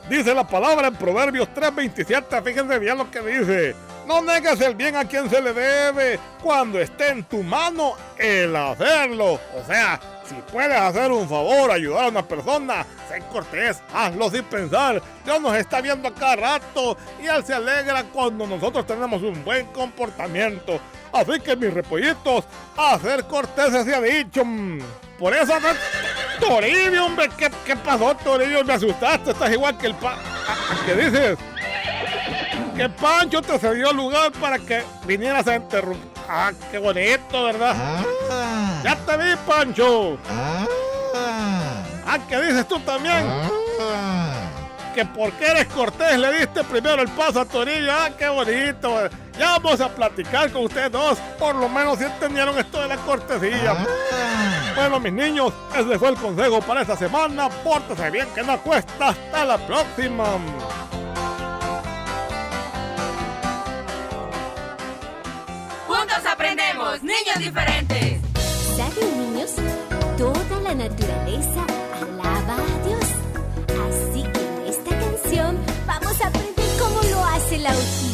Dice 0.08 0.34
la 0.34 0.46
palabra 0.46 0.88
en 0.88 0.96
Proverbios 0.96 1.48
3:27, 1.54 2.42
fíjense 2.42 2.78
bien 2.78 2.98
lo 2.98 3.10
que 3.10 3.20
dice. 3.20 3.74
No 4.06 4.20
negues 4.20 4.60
el 4.60 4.74
bien 4.74 4.96
a 4.96 5.06
quien 5.06 5.30
se 5.30 5.40
le 5.40 5.54
debe 5.54 6.18
cuando 6.42 6.78
esté 6.78 7.08
en 7.08 7.24
tu 7.24 7.42
mano 7.42 7.94
el 8.18 8.54
hacerlo. 8.54 9.40
O 9.56 9.64
sea, 9.66 9.98
si 10.28 10.34
puedes 10.52 10.76
hacer 10.76 11.10
un 11.12 11.28
favor, 11.28 11.70
ayudar 11.70 12.04
a 12.04 12.08
una 12.08 12.22
persona, 12.26 12.84
sé 13.08 13.22
cortés, 13.32 13.82
hazlo 13.92 14.30
sin 14.30 14.44
pensar. 14.44 15.00
Dios 15.24 15.40
nos 15.40 15.54
está 15.56 15.80
viendo 15.80 16.08
a 16.08 16.14
cada 16.14 16.36
rato 16.36 16.96
y 17.22 17.26
Él 17.26 17.44
se 17.44 17.54
alegra 17.54 18.04
cuando 18.04 18.46
nosotros 18.46 18.86
tenemos 18.86 19.22
un 19.22 19.44
buen 19.44 19.66
comportamiento. 19.66 20.80
Así 21.12 21.38
que 21.40 21.54
mis 21.54 21.72
repollitos, 21.72 22.44
a 22.76 22.98
ser 22.98 23.24
cortés 23.24 23.84
se 23.84 23.94
ha 23.94 24.00
dicho. 24.00 24.42
Por 25.18 25.32
eso, 25.32 25.54
Toribio, 26.40 27.06
hombre, 27.06 27.28
¿qué, 27.38 27.48
qué 27.64 27.76
pasó, 27.76 28.14
Toribio? 28.16 28.64
Me 28.64 28.72
asustaste, 28.72 29.30
estás 29.30 29.52
igual 29.52 29.78
que 29.78 29.86
el 29.86 29.94
pa... 29.94 30.14
¿a- 30.14 30.86
¿Qué 30.86 30.94
dices? 30.96 31.38
Que 32.76 32.88
Pancho 32.88 33.40
te 33.40 33.56
cedió 33.60 33.92
lugar 33.92 34.32
para 34.32 34.58
que 34.58 34.82
vinieras 35.06 35.46
a 35.46 35.54
interrumpir. 35.54 36.13
Ah, 36.28 36.52
qué 36.70 36.78
bonito, 36.78 37.44
¿verdad? 37.44 37.74
Ya 38.82 38.96
te 38.96 39.16
vi, 39.16 39.36
Pancho. 39.46 40.18
Ah, 42.06 42.18
¿qué 42.28 42.40
dices 42.40 42.66
tú 42.68 42.78
también? 42.80 43.26
Que 44.94 45.04
porque 45.04 45.46
eres 45.46 45.66
cortés 45.66 46.16
le 46.18 46.38
diste 46.38 46.62
primero 46.62 47.02
el 47.02 47.08
paso 47.08 47.40
a 47.40 47.44
Torillo. 47.44 47.92
Ah, 47.92 48.10
qué 48.16 48.28
bonito. 48.28 49.08
Ya 49.38 49.58
vamos 49.58 49.80
a 49.80 49.88
platicar 49.88 50.50
con 50.52 50.64
ustedes 50.64 50.92
dos. 50.92 51.18
Por 51.38 51.56
lo 51.56 51.68
menos 51.68 51.98
si 51.98 52.04
entendieron 52.04 52.56
esto 52.58 52.80
de 52.80 52.88
la 52.88 52.96
cortesía. 52.98 53.74
Bueno, 54.76 55.00
mis 55.00 55.12
niños, 55.12 55.52
ese 55.76 55.98
fue 55.98 56.10
el 56.10 56.16
consejo 56.16 56.60
para 56.60 56.82
esta 56.82 56.96
semana. 56.96 57.48
Pórtese 57.48 58.10
bien, 58.10 58.28
que 58.34 58.42
no 58.42 58.60
cuesta. 58.60 59.08
Hasta 59.08 59.44
la 59.44 59.58
próxima. 59.58 60.24
Juntos 66.04 66.30
aprendemos, 66.30 67.02
niños 67.02 67.38
diferentes. 67.38 68.20
¿Saben, 68.76 69.32
niños? 69.32 69.52
Toda 70.18 70.60
la 70.60 70.74
naturaleza 70.74 71.64
alaba 71.98 72.56
a 72.56 72.86
Dios. 72.86 73.06
Así 73.88 74.22
que 74.22 74.40
en 74.40 74.66
esta 74.68 74.90
canción 74.90 75.56
vamos 75.86 76.20
a 76.20 76.26
aprender 76.26 76.66
cómo 76.78 77.00
lo 77.10 77.24
hace 77.24 77.56
la 77.56 77.70
hojita. 77.70 78.13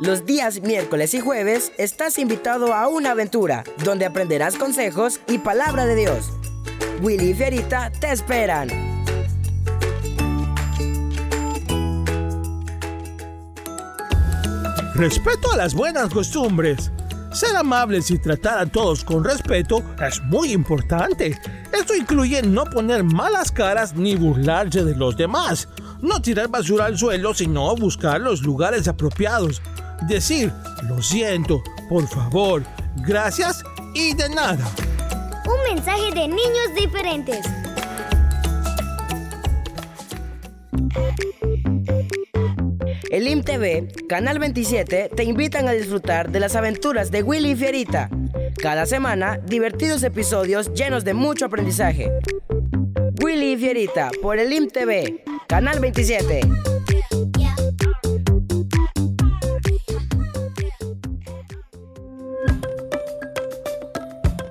Los 0.00 0.24
días 0.24 0.62
miércoles 0.62 1.12
y 1.12 1.20
jueves 1.20 1.72
estás 1.76 2.18
invitado 2.18 2.72
a 2.72 2.88
una 2.88 3.10
aventura 3.10 3.64
donde 3.84 4.06
aprenderás 4.06 4.56
consejos 4.56 5.20
y 5.28 5.38
palabra 5.38 5.84
de 5.84 5.94
Dios. 5.94 6.30
Willy 7.02 7.30
y 7.30 7.34
Fierita 7.34 7.92
te 8.00 8.10
esperan. 8.10 8.89
Respeto 15.00 15.50
a 15.50 15.56
las 15.56 15.72
buenas 15.72 16.10
costumbres. 16.10 16.92
Ser 17.32 17.56
amables 17.56 18.10
y 18.10 18.18
tratar 18.18 18.58
a 18.58 18.66
todos 18.66 19.02
con 19.02 19.24
respeto 19.24 19.82
es 20.06 20.20
muy 20.24 20.52
importante. 20.52 21.40
Esto 21.72 21.96
incluye 21.96 22.42
no 22.42 22.66
poner 22.66 23.02
malas 23.02 23.50
caras 23.50 23.94
ni 23.94 24.14
burlarse 24.14 24.84
de 24.84 24.94
los 24.94 25.16
demás. 25.16 25.68
No 26.02 26.20
tirar 26.20 26.48
basura 26.48 26.84
al 26.84 26.98
suelo, 26.98 27.32
sino 27.32 27.74
buscar 27.76 28.20
los 28.20 28.42
lugares 28.42 28.88
apropiados. 28.88 29.62
Decir, 30.06 30.52
lo 30.86 31.00
siento, 31.00 31.62
por 31.88 32.06
favor, 32.06 32.62
gracias 32.96 33.64
y 33.94 34.12
de 34.12 34.28
nada. 34.28 34.70
Un 35.46 35.74
mensaje 35.74 36.12
de 36.12 36.28
niños 36.28 36.74
diferentes. 36.78 37.46
El 43.10 43.26
IMTV, 43.26 44.06
Canal 44.06 44.38
27, 44.38 45.10
te 45.16 45.24
invitan 45.24 45.66
a 45.66 45.72
disfrutar 45.72 46.30
de 46.30 46.38
las 46.38 46.54
aventuras 46.54 47.10
de 47.10 47.24
Willy 47.24 47.50
y 47.50 47.56
Fierita. 47.56 48.08
Cada 48.62 48.86
semana, 48.86 49.36
divertidos 49.38 50.04
episodios 50.04 50.72
llenos 50.74 51.04
de 51.04 51.14
mucho 51.14 51.46
aprendizaje. 51.46 52.12
Willy 53.20 53.54
y 53.54 53.56
Fierita, 53.56 54.12
por 54.22 54.38
el 54.38 54.52
IMTV, 54.52 55.24
Canal 55.48 55.80
27. 55.80 56.40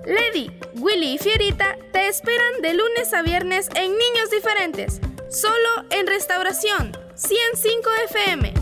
Lady, 0.06 0.52
Willy 0.76 1.14
y 1.14 1.18
Fierita 1.18 1.78
te 1.94 2.10
esperan 2.10 2.62
de 2.62 2.74
lunes 2.74 3.14
a 3.14 3.22
viernes 3.22 3.70
en 3.76 3.92
Niños 3.92 4.30
Diferentes, 4.32 5.00
solo 5.30 5.86
en 5.92 6.08
Restauración 6.08 6.92
105 7.16 7.90
FM. 8.10 8.54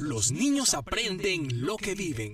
Los 0.00 0.32
niños 0.32 0.72
aprenden 0.74 1.48
lo 1.60 1.76
que 1.76 1.94
viven. 1.94 2.32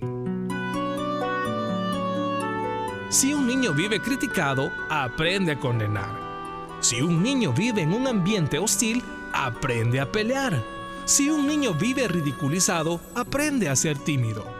Si 3.09 3.33
un 3.33 3.45
niño 3.45 3.73
vive 3.73 3.99
criticado, 4.01 4.71
aprende 4.89 5.51
a 5.51 5.59
condenar. 5.59 6.79
Si 6.79 7.01
un 7.01 7.21
niño 7.21 7.53
vive 7.53 7.81
en 7.81 7.93
un 7.93 8.07
ambiente 8.07 8.57
hostil, 8.57 9.03
aprende 9.33 9.99
a 9.99 10.11
pelear. 10.11 10.63
Si 11.05 11.29
un 11.29 11.45
niño 11.45 11.73
vive 11.73 12.07
ridiculizado, 12.07 13.01
aprende 13.15 13.69
a 13.69 13.75
ser 13.75 13.97
tímido. 13.97 14.52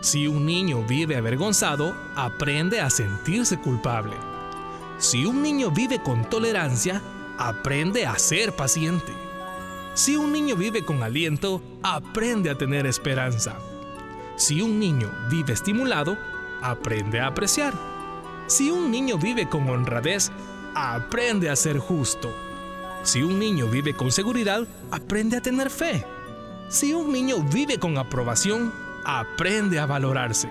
Si 0.00 0.26
un 0.26 0.46
niño 0.46 0.82
vive 0.82 1.16
avergonzado, 1.16 1.94
aprende 2.16 2.80
a 2.80 2.88
sentirse 2.88 3.58
culpable. 3.58 4.16
Si 4.98 5.26
un 5.26 5.42
niño 5.42 5.70
vive 5.70 6.02
con 6.02 6.24
tolerancia, 6.28 7.02
aprende 7.38 8.06
a 8.06 8.18
ser 8.18 8.56
paciente. 8.56 9.12
Si 9.94 10.16
un 10.16 10.32
niño 10.32 10.56
vive 10.56 10.84
con 10.84 11.02
aliento, 11.02 11.60
aprende 11.82 12.48
a 12.48 12.56
tener 12.56 12.86
esperanza. 12.86 13.56
Si 14.36 14.62
un 14.62 14.78
niño 14.78 15.10
vive 15.30 15.52
estimulado, 15.52 16.16
aprende 16.62 17.20
a 17.20 17.26
apreciar. 17.26 17.74
Si 18.46 18.70
un 18.70 18.90
niño 18.90 19.18
vive 19.18 19.50
con 19.50 19.68
honradez, 19.68 20.32
aprende 20.74 21.50
a 21.50 21.56
ser 21.56 21.78
justo. 21.78 22.34
Si 23.02 23.22
un 23.22 23.38
niño 23.38 23.66
vive 23.66 23.94
con 23.94 24.10
seguridad, 24.10 24.66
aprende 24.90 25.36
a 25.36 25.42
tener 25.42 25.68
fe. 25.68 26.06
Si 26.70 26.94
un 26.94 27.12
niño 27.12 27.42
vive 27.42 27.78
con 27.78 27.98
aprobación, 27.98 28.72
aprende 29.04 29.78
a 29.78 29.86
valorarse. 29.86 30.48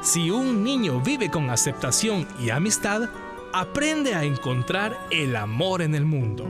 Si 0.00 0.30
un 0.30 0.62
niño 0.62 1.00
vive 1.00 1.30
con 1.30 1.50
aceptación 1.50 2.28
y 2.38 2.50
amistad, 2.50 3.08
aprende 3.52 4.14
a 4.14 4.24
encontrar 4.24 4.98
el 5.10 5.34
amor 5.36 5.82
en 5.82 5.94
el 5.94 6.04
mundo. 6.04 6.44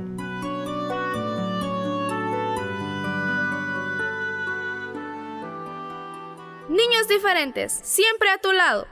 Niños 6.68 7.08
Diferentes, 7.08 7.72
siempre 7.82 8.30
a 8.30 8.38
tu 8.38 8.52
lado. 8.52 8.86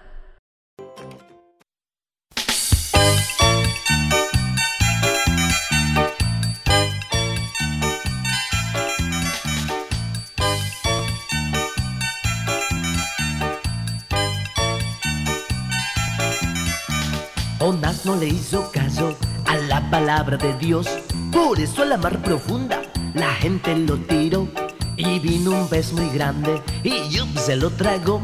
Jonás 17.77 18.07
no 18.07 18.17
le 18.17 18.29
hizo 18.29 18.71
caso 18.73 19.15
a 19.45 19.55
la 19.55 19.91
palabra 19.91 20.39
de 20.39 20.55
Dios, 20.55 20.87
por 21.31 21.61
eso 21.61 21.83
a 21.83 21.85
la 21.85 21.99
mar 21.99 22.23
profunda 22.23 22.81
la 23.13 23.35
gente 23.35 23.77
lo 23.77 23.99
tiró. 23.99 24.49
Y 24.97 25.19
vino 25.19 25.51
un 25.51 25.69
pez 25.69 25.93
muy 25.93 26.09
grande 26.09 26.63
y 26.83 27.07
yup, 27.11 27.37
se 27.37 27.55
lo 27.55 27.69
tragó. 27.69 28.23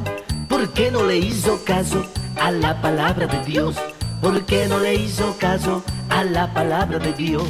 ¿Por 0.48 0.70
qué 0.70 0.90
no 0.90 1.04
le 1.04 1.18
hizo 1.18 1.62
caso 1.64 2.02
a 2.40 2.50
la 2.50 2.80
palabra 2.80 3.26
de 3.26 3.44
Dios? 3.44 3.76
¿Por 4.22 4.42
qué 4.46 4.66
no 4.68 4.78
le 4.78 4.94
hizo 4.94 5.36
caso 5.38 5.82
a 6.08 6.24
la 6.24 6.54
palabra 6.54 6.98
de 6.98 7.12
Dios? 7.12 7.44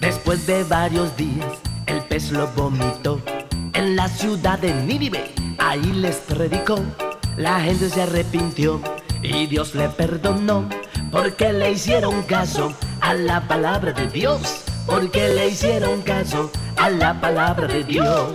Después 0.00 0.44
de 0.48 0.64
varios 0.64 1.16
días, 1.16 1.52
el 1.86 2.00
pez 2.00 2.32
lo 2.32 2.48
vomitó 2.48 3.20
en 3.74 3.94
la 3.94 4.08
ciudad 4.08 4.58
de 4.58 4.74
Nínive. 4.74 5.32
Ahí 5.58 5.92
les 5.92 6.16
predicó, 6.16 6.78
la 7.36 7.60
gente 7.60 7.90
se 7.90 8.02
arrepintió 8.02 8.80
y 9.22 9.46
Dios 9.46 9.74
le 9.74 9.88
perdonó 9.88 10.68
porque 11.10 11.52
le 11.52 11.72
hicieron 11.72 12.22
caso 12.22 12.72
a 13.00 13.14
la 13.14 13.46
palabra 13.46 13.92
de 13.92 14.08
Dios. 14.08 14.62
Porque 14.86 15.28
le 15.28 15.48
hicieron 15.48 16.02
caso 16.02 16.50
a 16.76 16.90
la 16.90 17.20
palabra 17.20 17.66
de 17.66 17.82
Dios. 17.84 18.34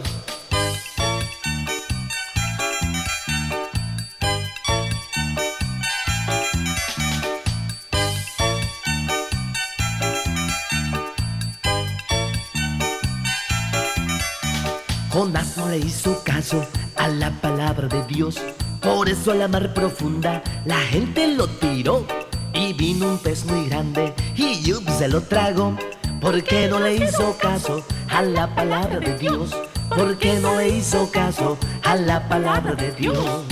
Jonás 15.09 15.57
no 15.57 15.69
le 15.69 15.77
hizo 15.77 16.21
caso 16.23 16.65
a 16.97 17.07
la 17.07 17.31
palabra 17.41 17.87
de 17.87 18.03
Dios. 18.05 18.35
Por 18.81 19.09
eso 19.09 19.31
a 19.31 19.35
la 19.35 19.47
mar 19.47 19.73
profunda 19.75 20.41
la 20.65 20.79
gente 20.79 21.27
lo 21.27 21.47
tiró. 21.47 22.05
Y 22.53 22.73
vino 22.73 23.07
un 23.07 23.17
pez 23.19 23.45
muy 23.45 23.69
grande 23.69 24.13
y 24.35 24.59
yup, 24.61 24.87
se 24.97 25.07
lo 25.07 25.21
tragó. 25.21 25.77
Porque 26.19 26.67
no 26.67 26.79
le 26.79 26.95
hizo 26.95 27.37
caso 27.37 27.85
a 28.09 28.21
la 28.23 28.53
palabra 28.53 28.99
de 28.99 29.17
Dios. 29.17 29.51
Porque 29.95 30.39
no 30.39 30.57
le 30.57 30.69
hizo 30.69 31.09
caso 31.11 31.57
a 31.83 31.95
la 31.95 32.27
palabra 32.27 32.73
de 32.73 32.91
Dios. 32.91 33.45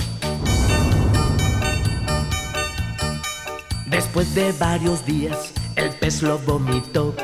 Después 3.86 4.34
de 4.34 4.52
varios 4.52 5.04
días, 5.04 5.52
el 5.76 5.90
pez 5.90 6.22
lo 6.22 6.38
vomitó 6.38 7.14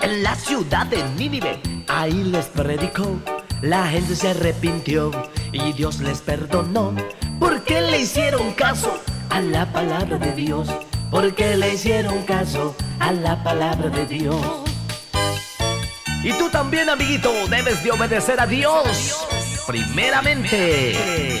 en 0.00 0.22
la 0.22 0.34
ciudad 0.36 0.86
de 0.86 1.02
Nínive. 1.16 1.60
Ahí 1.88 2.24
les 2.24 2.46
predicó, 2.46 3.16
la 3.62 3.86
gente 3.88 4.14
se 4.14 4.30
arrepintió 4.30 5.10
y 5.56 5.72
Dios 5.72 6.00
les 6.00 6.20
perdonó. 6.20 6.94
Porque 7.38 7.80
le 7.80 8.00
hicieron 8.00 8.52
caso 8.52 9.00
a 9.30 9.40
la 9.40 9.72
palabra 9.72 10.18
de 10.18 10.32
Dios. 10.32 10.68
Porque 11.10 11.56
le 11.56 11.74
hicieron 11.74 12.22
caso 12.24 12.74
a 12.98 13.12
la 13.12 13.42
palabra 13.42 13.88
de 13.88 14.06
Dios. 14.06 14.40
Y 16.22 16.32
tú 16.32 16.50
también, 16.50 16.88
amiguito, 16.88 17.30
debes 17.48 17.82
de 17.84 17.92
obedecer 17.92 18.40
a 18.40 18.46
Dios. 18.46 19.26
Primeramente. 19.66 21.40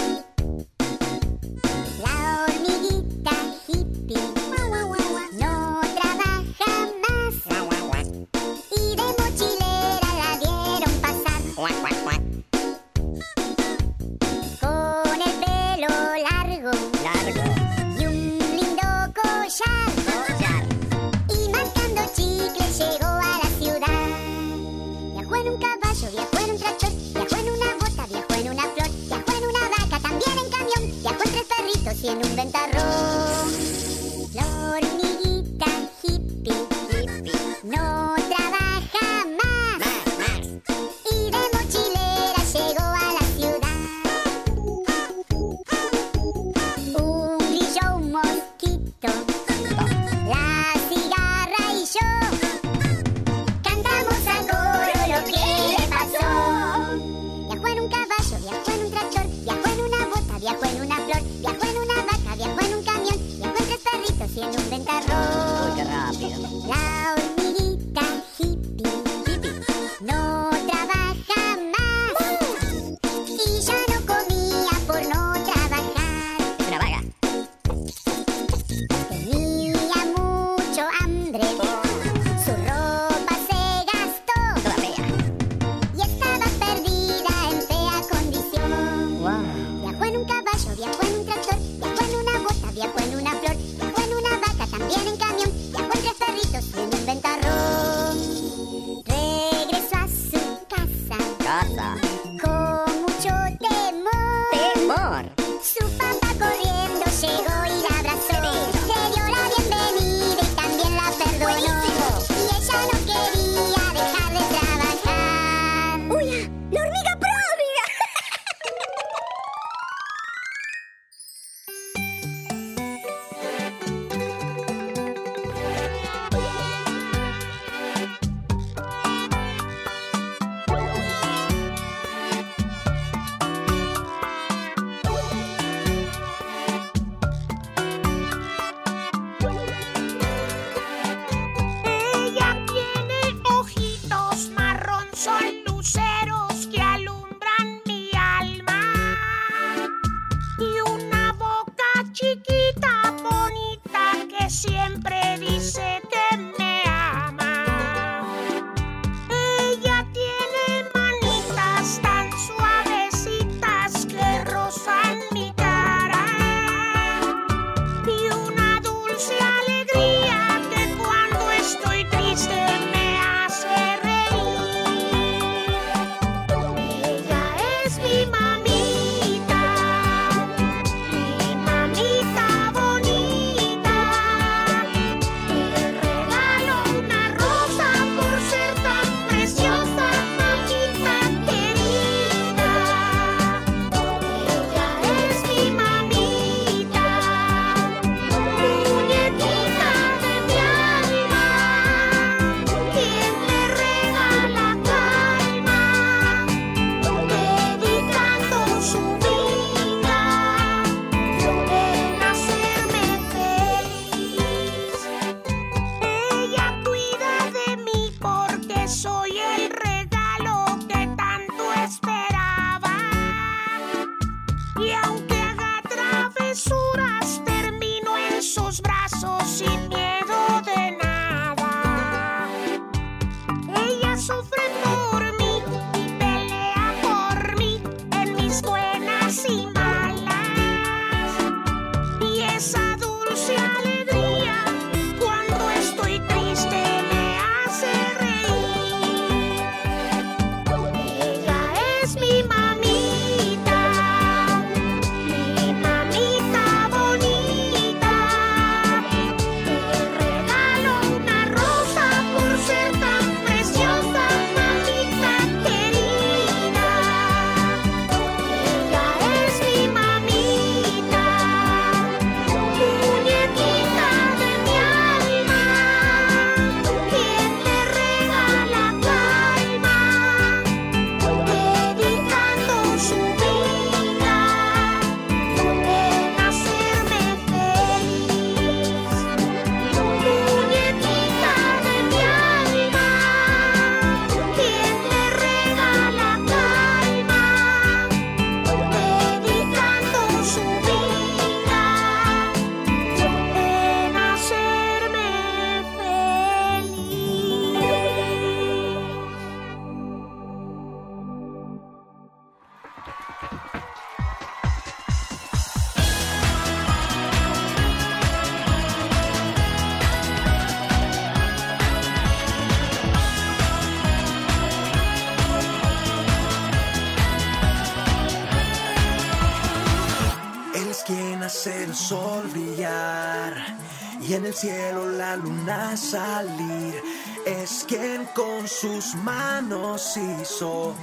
con 338.61 338.67
sus 338.67 339.15
manos 339.15 340.17
hizo 340.17 340.93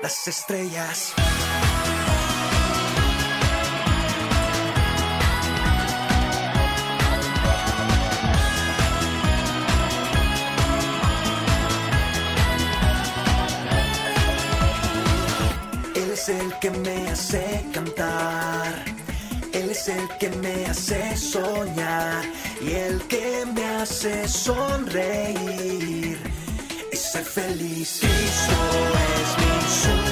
las 0.00 0.28
estrellas. 0.28 1.12
Él 15.96 16.10
es 16.12 16.28
el 16.28 16.58
que 16.60 16.70
me 16.70 17.08
hace 17.08 17.66
cantar. 17.72 18.84
Él 19.52 19.70
es 19.70 19.88
el 19.88 20.08
que 20.20 20.30
me 20.30 20.66
hace 20.66 21.16
soñar 21.16 22.24
y 22.60 22.70
el 22.70 23.02
que 23.08 23.44
me 23.52 23.64
hace 23.64 24.28
sonreír 24.28 26.23
ser 27.14 27.24
feliz. 27.24 28.00
Cristo 28.00 28.56
es 29.06 29.38
mi 29.38 29.82
sueño. 29.82 30.03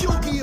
You. 0.00 0.37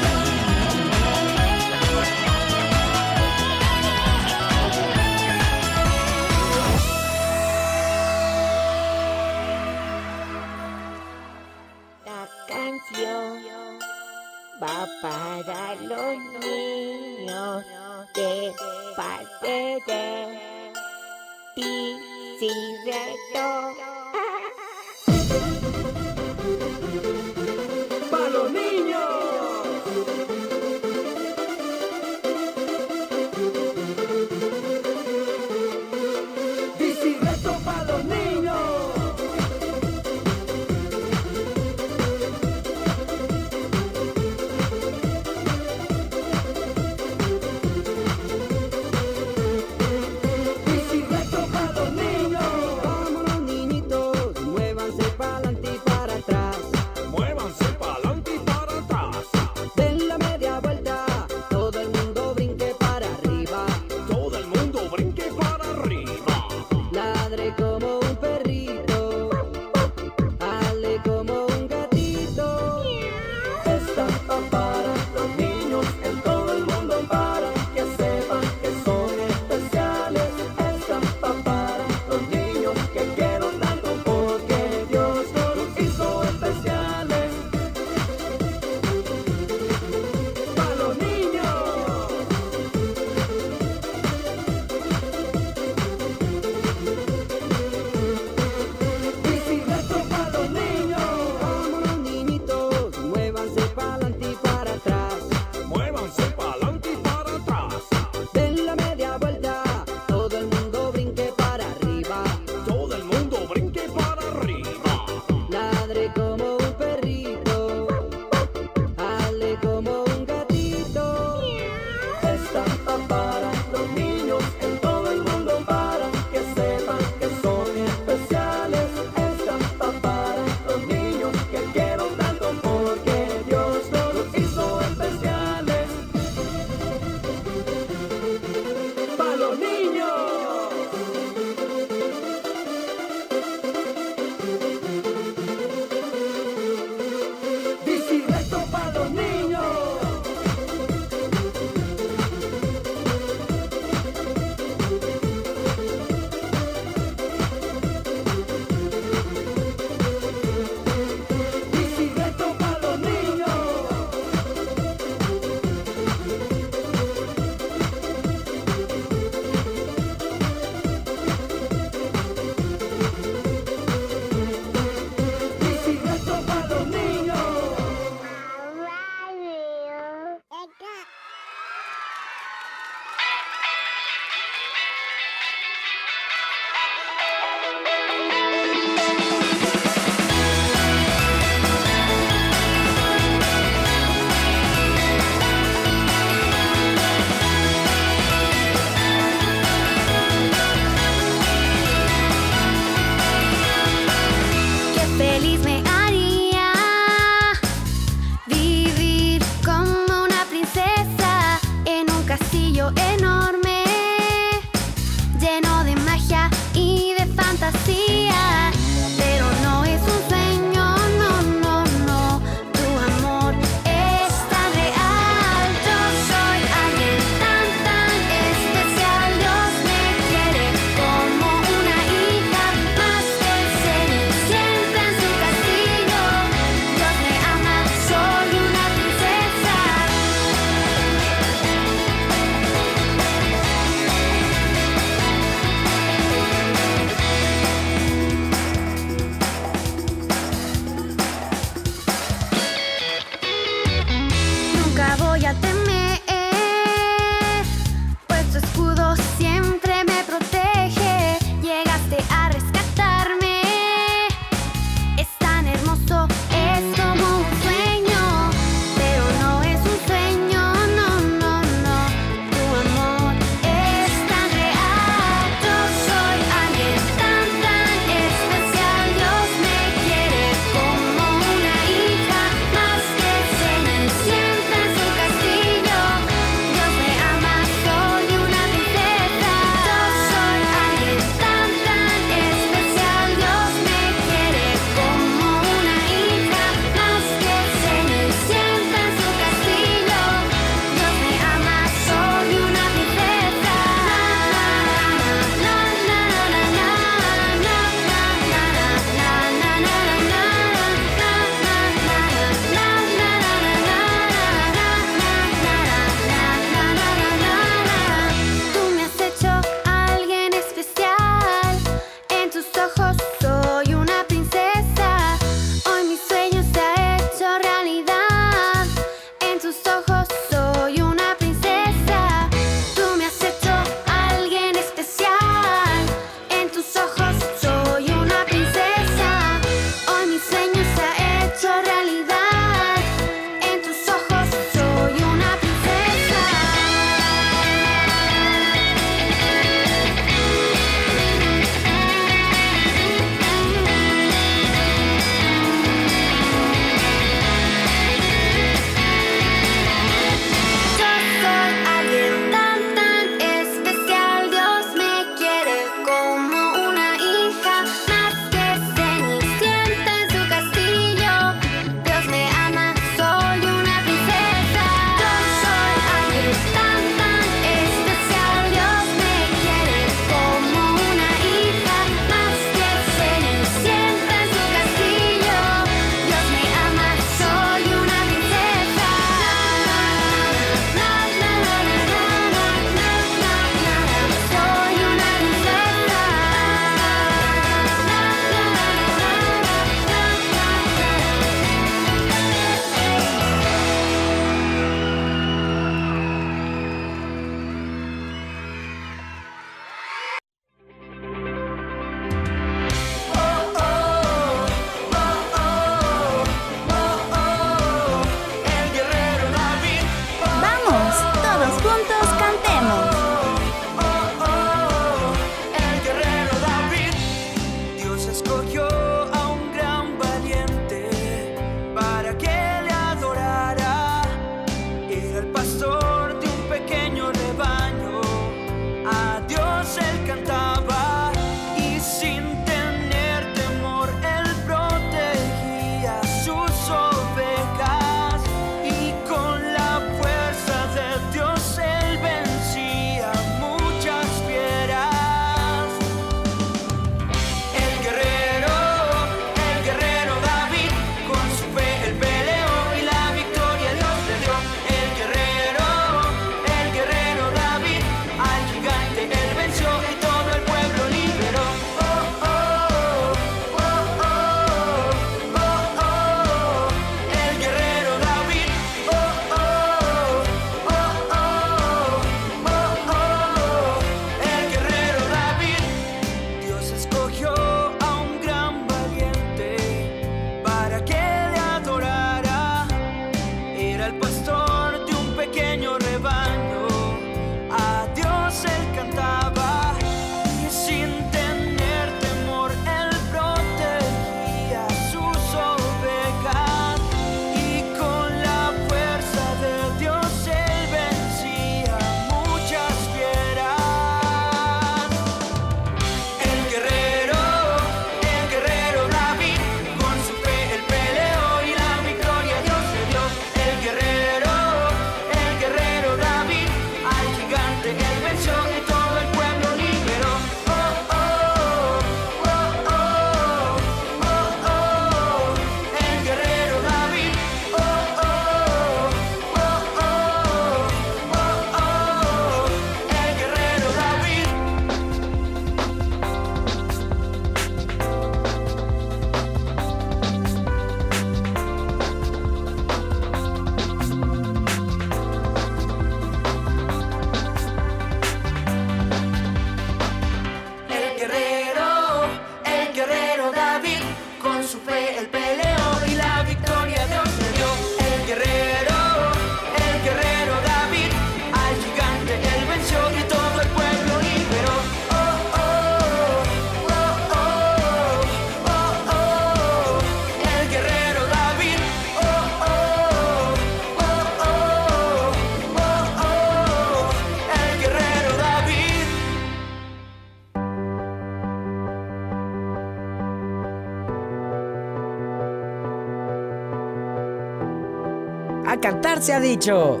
se 599.20 599.32
ha 599.32 599.40
dicho. 599.40 600.00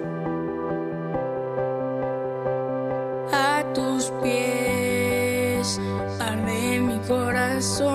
A 3.32 3.64
tus 3.74 4.12
pies 4.22 5.80
arde 6.20 6.80
mi 6.80 6.98
corazón. 7.08 7.86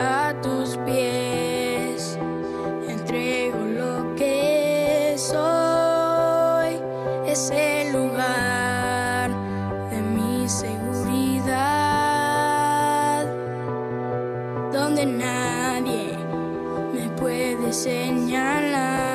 A 0.00 0.34
tus 0.42 0.76
pies 0.84 2.18
entrego 2.88 3.58
lo 3.58 4.14
que 4.14 5.14
soy. 5.16 6.80
Es 7.26 7.50
el 7.50 7.92
lugar 7.92 9.30
de 9.90 10.00
mi 10.00 10.48
seguridad 10.48 11.56
donde 14.72 15.06
nada 15.06 15.65
de 17.66 17.72
señalar. 17.72 19.05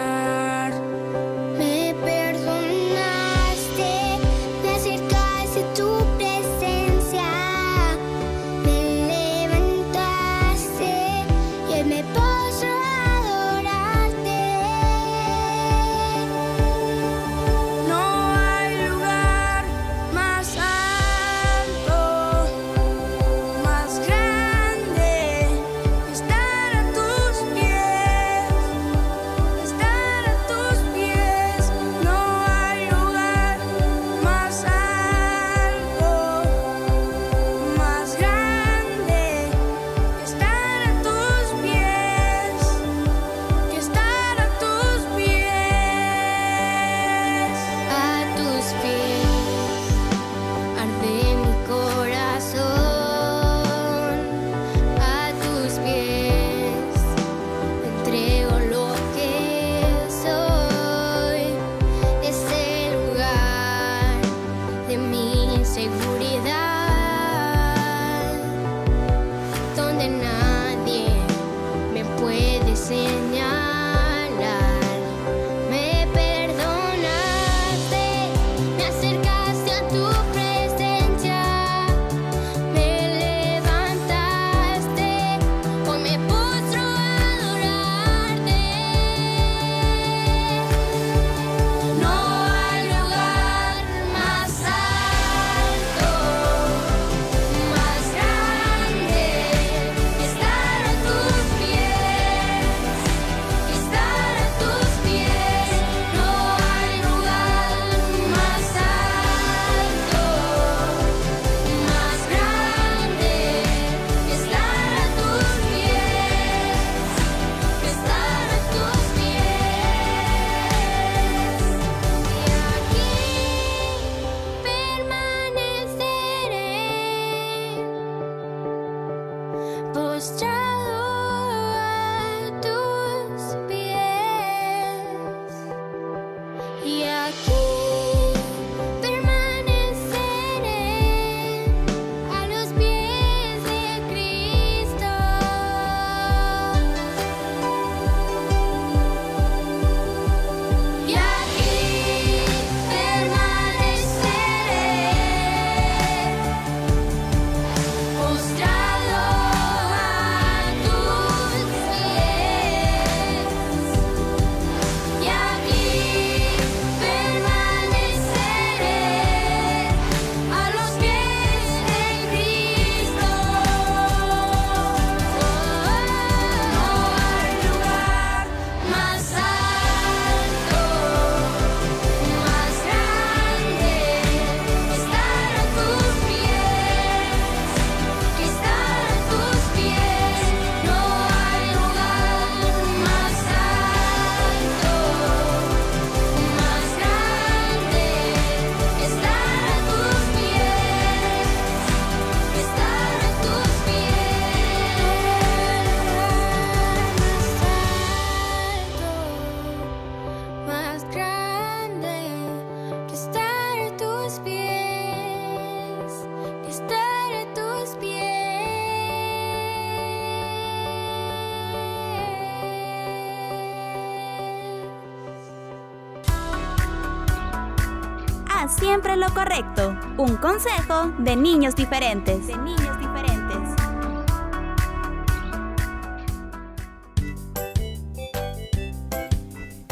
Un 230.22 230.38
consejo 230.38 231.12
de 231.18 231.36
niños 231.36 231.76
diferentes. 231.76 232.46
De 232.46 232.56
niños 232.56 233.00
diferentes. 233.00 233.58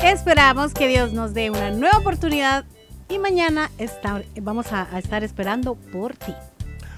Esperamos 0.04 0.76
que 0.76 0.88
Dios 0.88 1.14
nos 1.14 1.34
dé 1.34 1.50
una 1.50 1.72
nueva 1.72 1.98
oportunidad 1.98 2.66
y 3.10 3.18
mañana 3.18 3.72
está, 3.80 4.22
vamos 4.40 4.72
a, 4.72 5.00
estar 5.00 5.24
esperando 5.24 5.74
por 5.74 6.16
ti. 6.16 6.36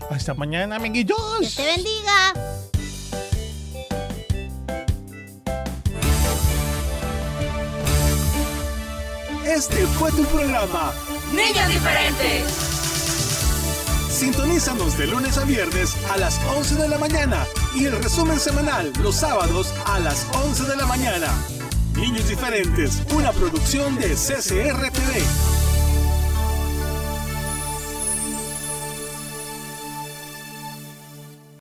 Hasta 0.10 0.34
mañana, 0.34 0.76
amiguitos. 0.76 1.56
Que 1.56 1.64
te 1.64 1.66
bendiga. 1.68 2.34
Este 9.46 9.88
fue 9.88 10.12
tu 10.12 10.26
programa. 10.26 10.92
Niños 11.34 11.68
diferentes. 11.70 12.71
Sintonízanos 14.22 15.00
de 15.00 15.08
lunes 15.08 15.36
a 15.40 15.46
viernes 15.46 15.98
a 16.12 16.18
las 16.18 16.40
11 16.56 16.76
de 16.76 16.88
la 16.88 17.00
mañana 17.00 17.44
y 17.74 17.86
el 17.86 18.04
resumen 18.04 18.40
semanal 18.40 18.94
los 19.02 19.16
sábados 19.16 19.74
a 19.88 19.98
las 19.98 20.28
11 20.46 20.66
de 20.66 20.76
la 20.76 20.86
mañana. 20.86 21.28
Niños 21.96 22.30
Diferentes, 22.30 23.02
una 23.16 23.32
producción 23.32 23.96
de 23.96 24.10
CCRTV. 24.10 25.61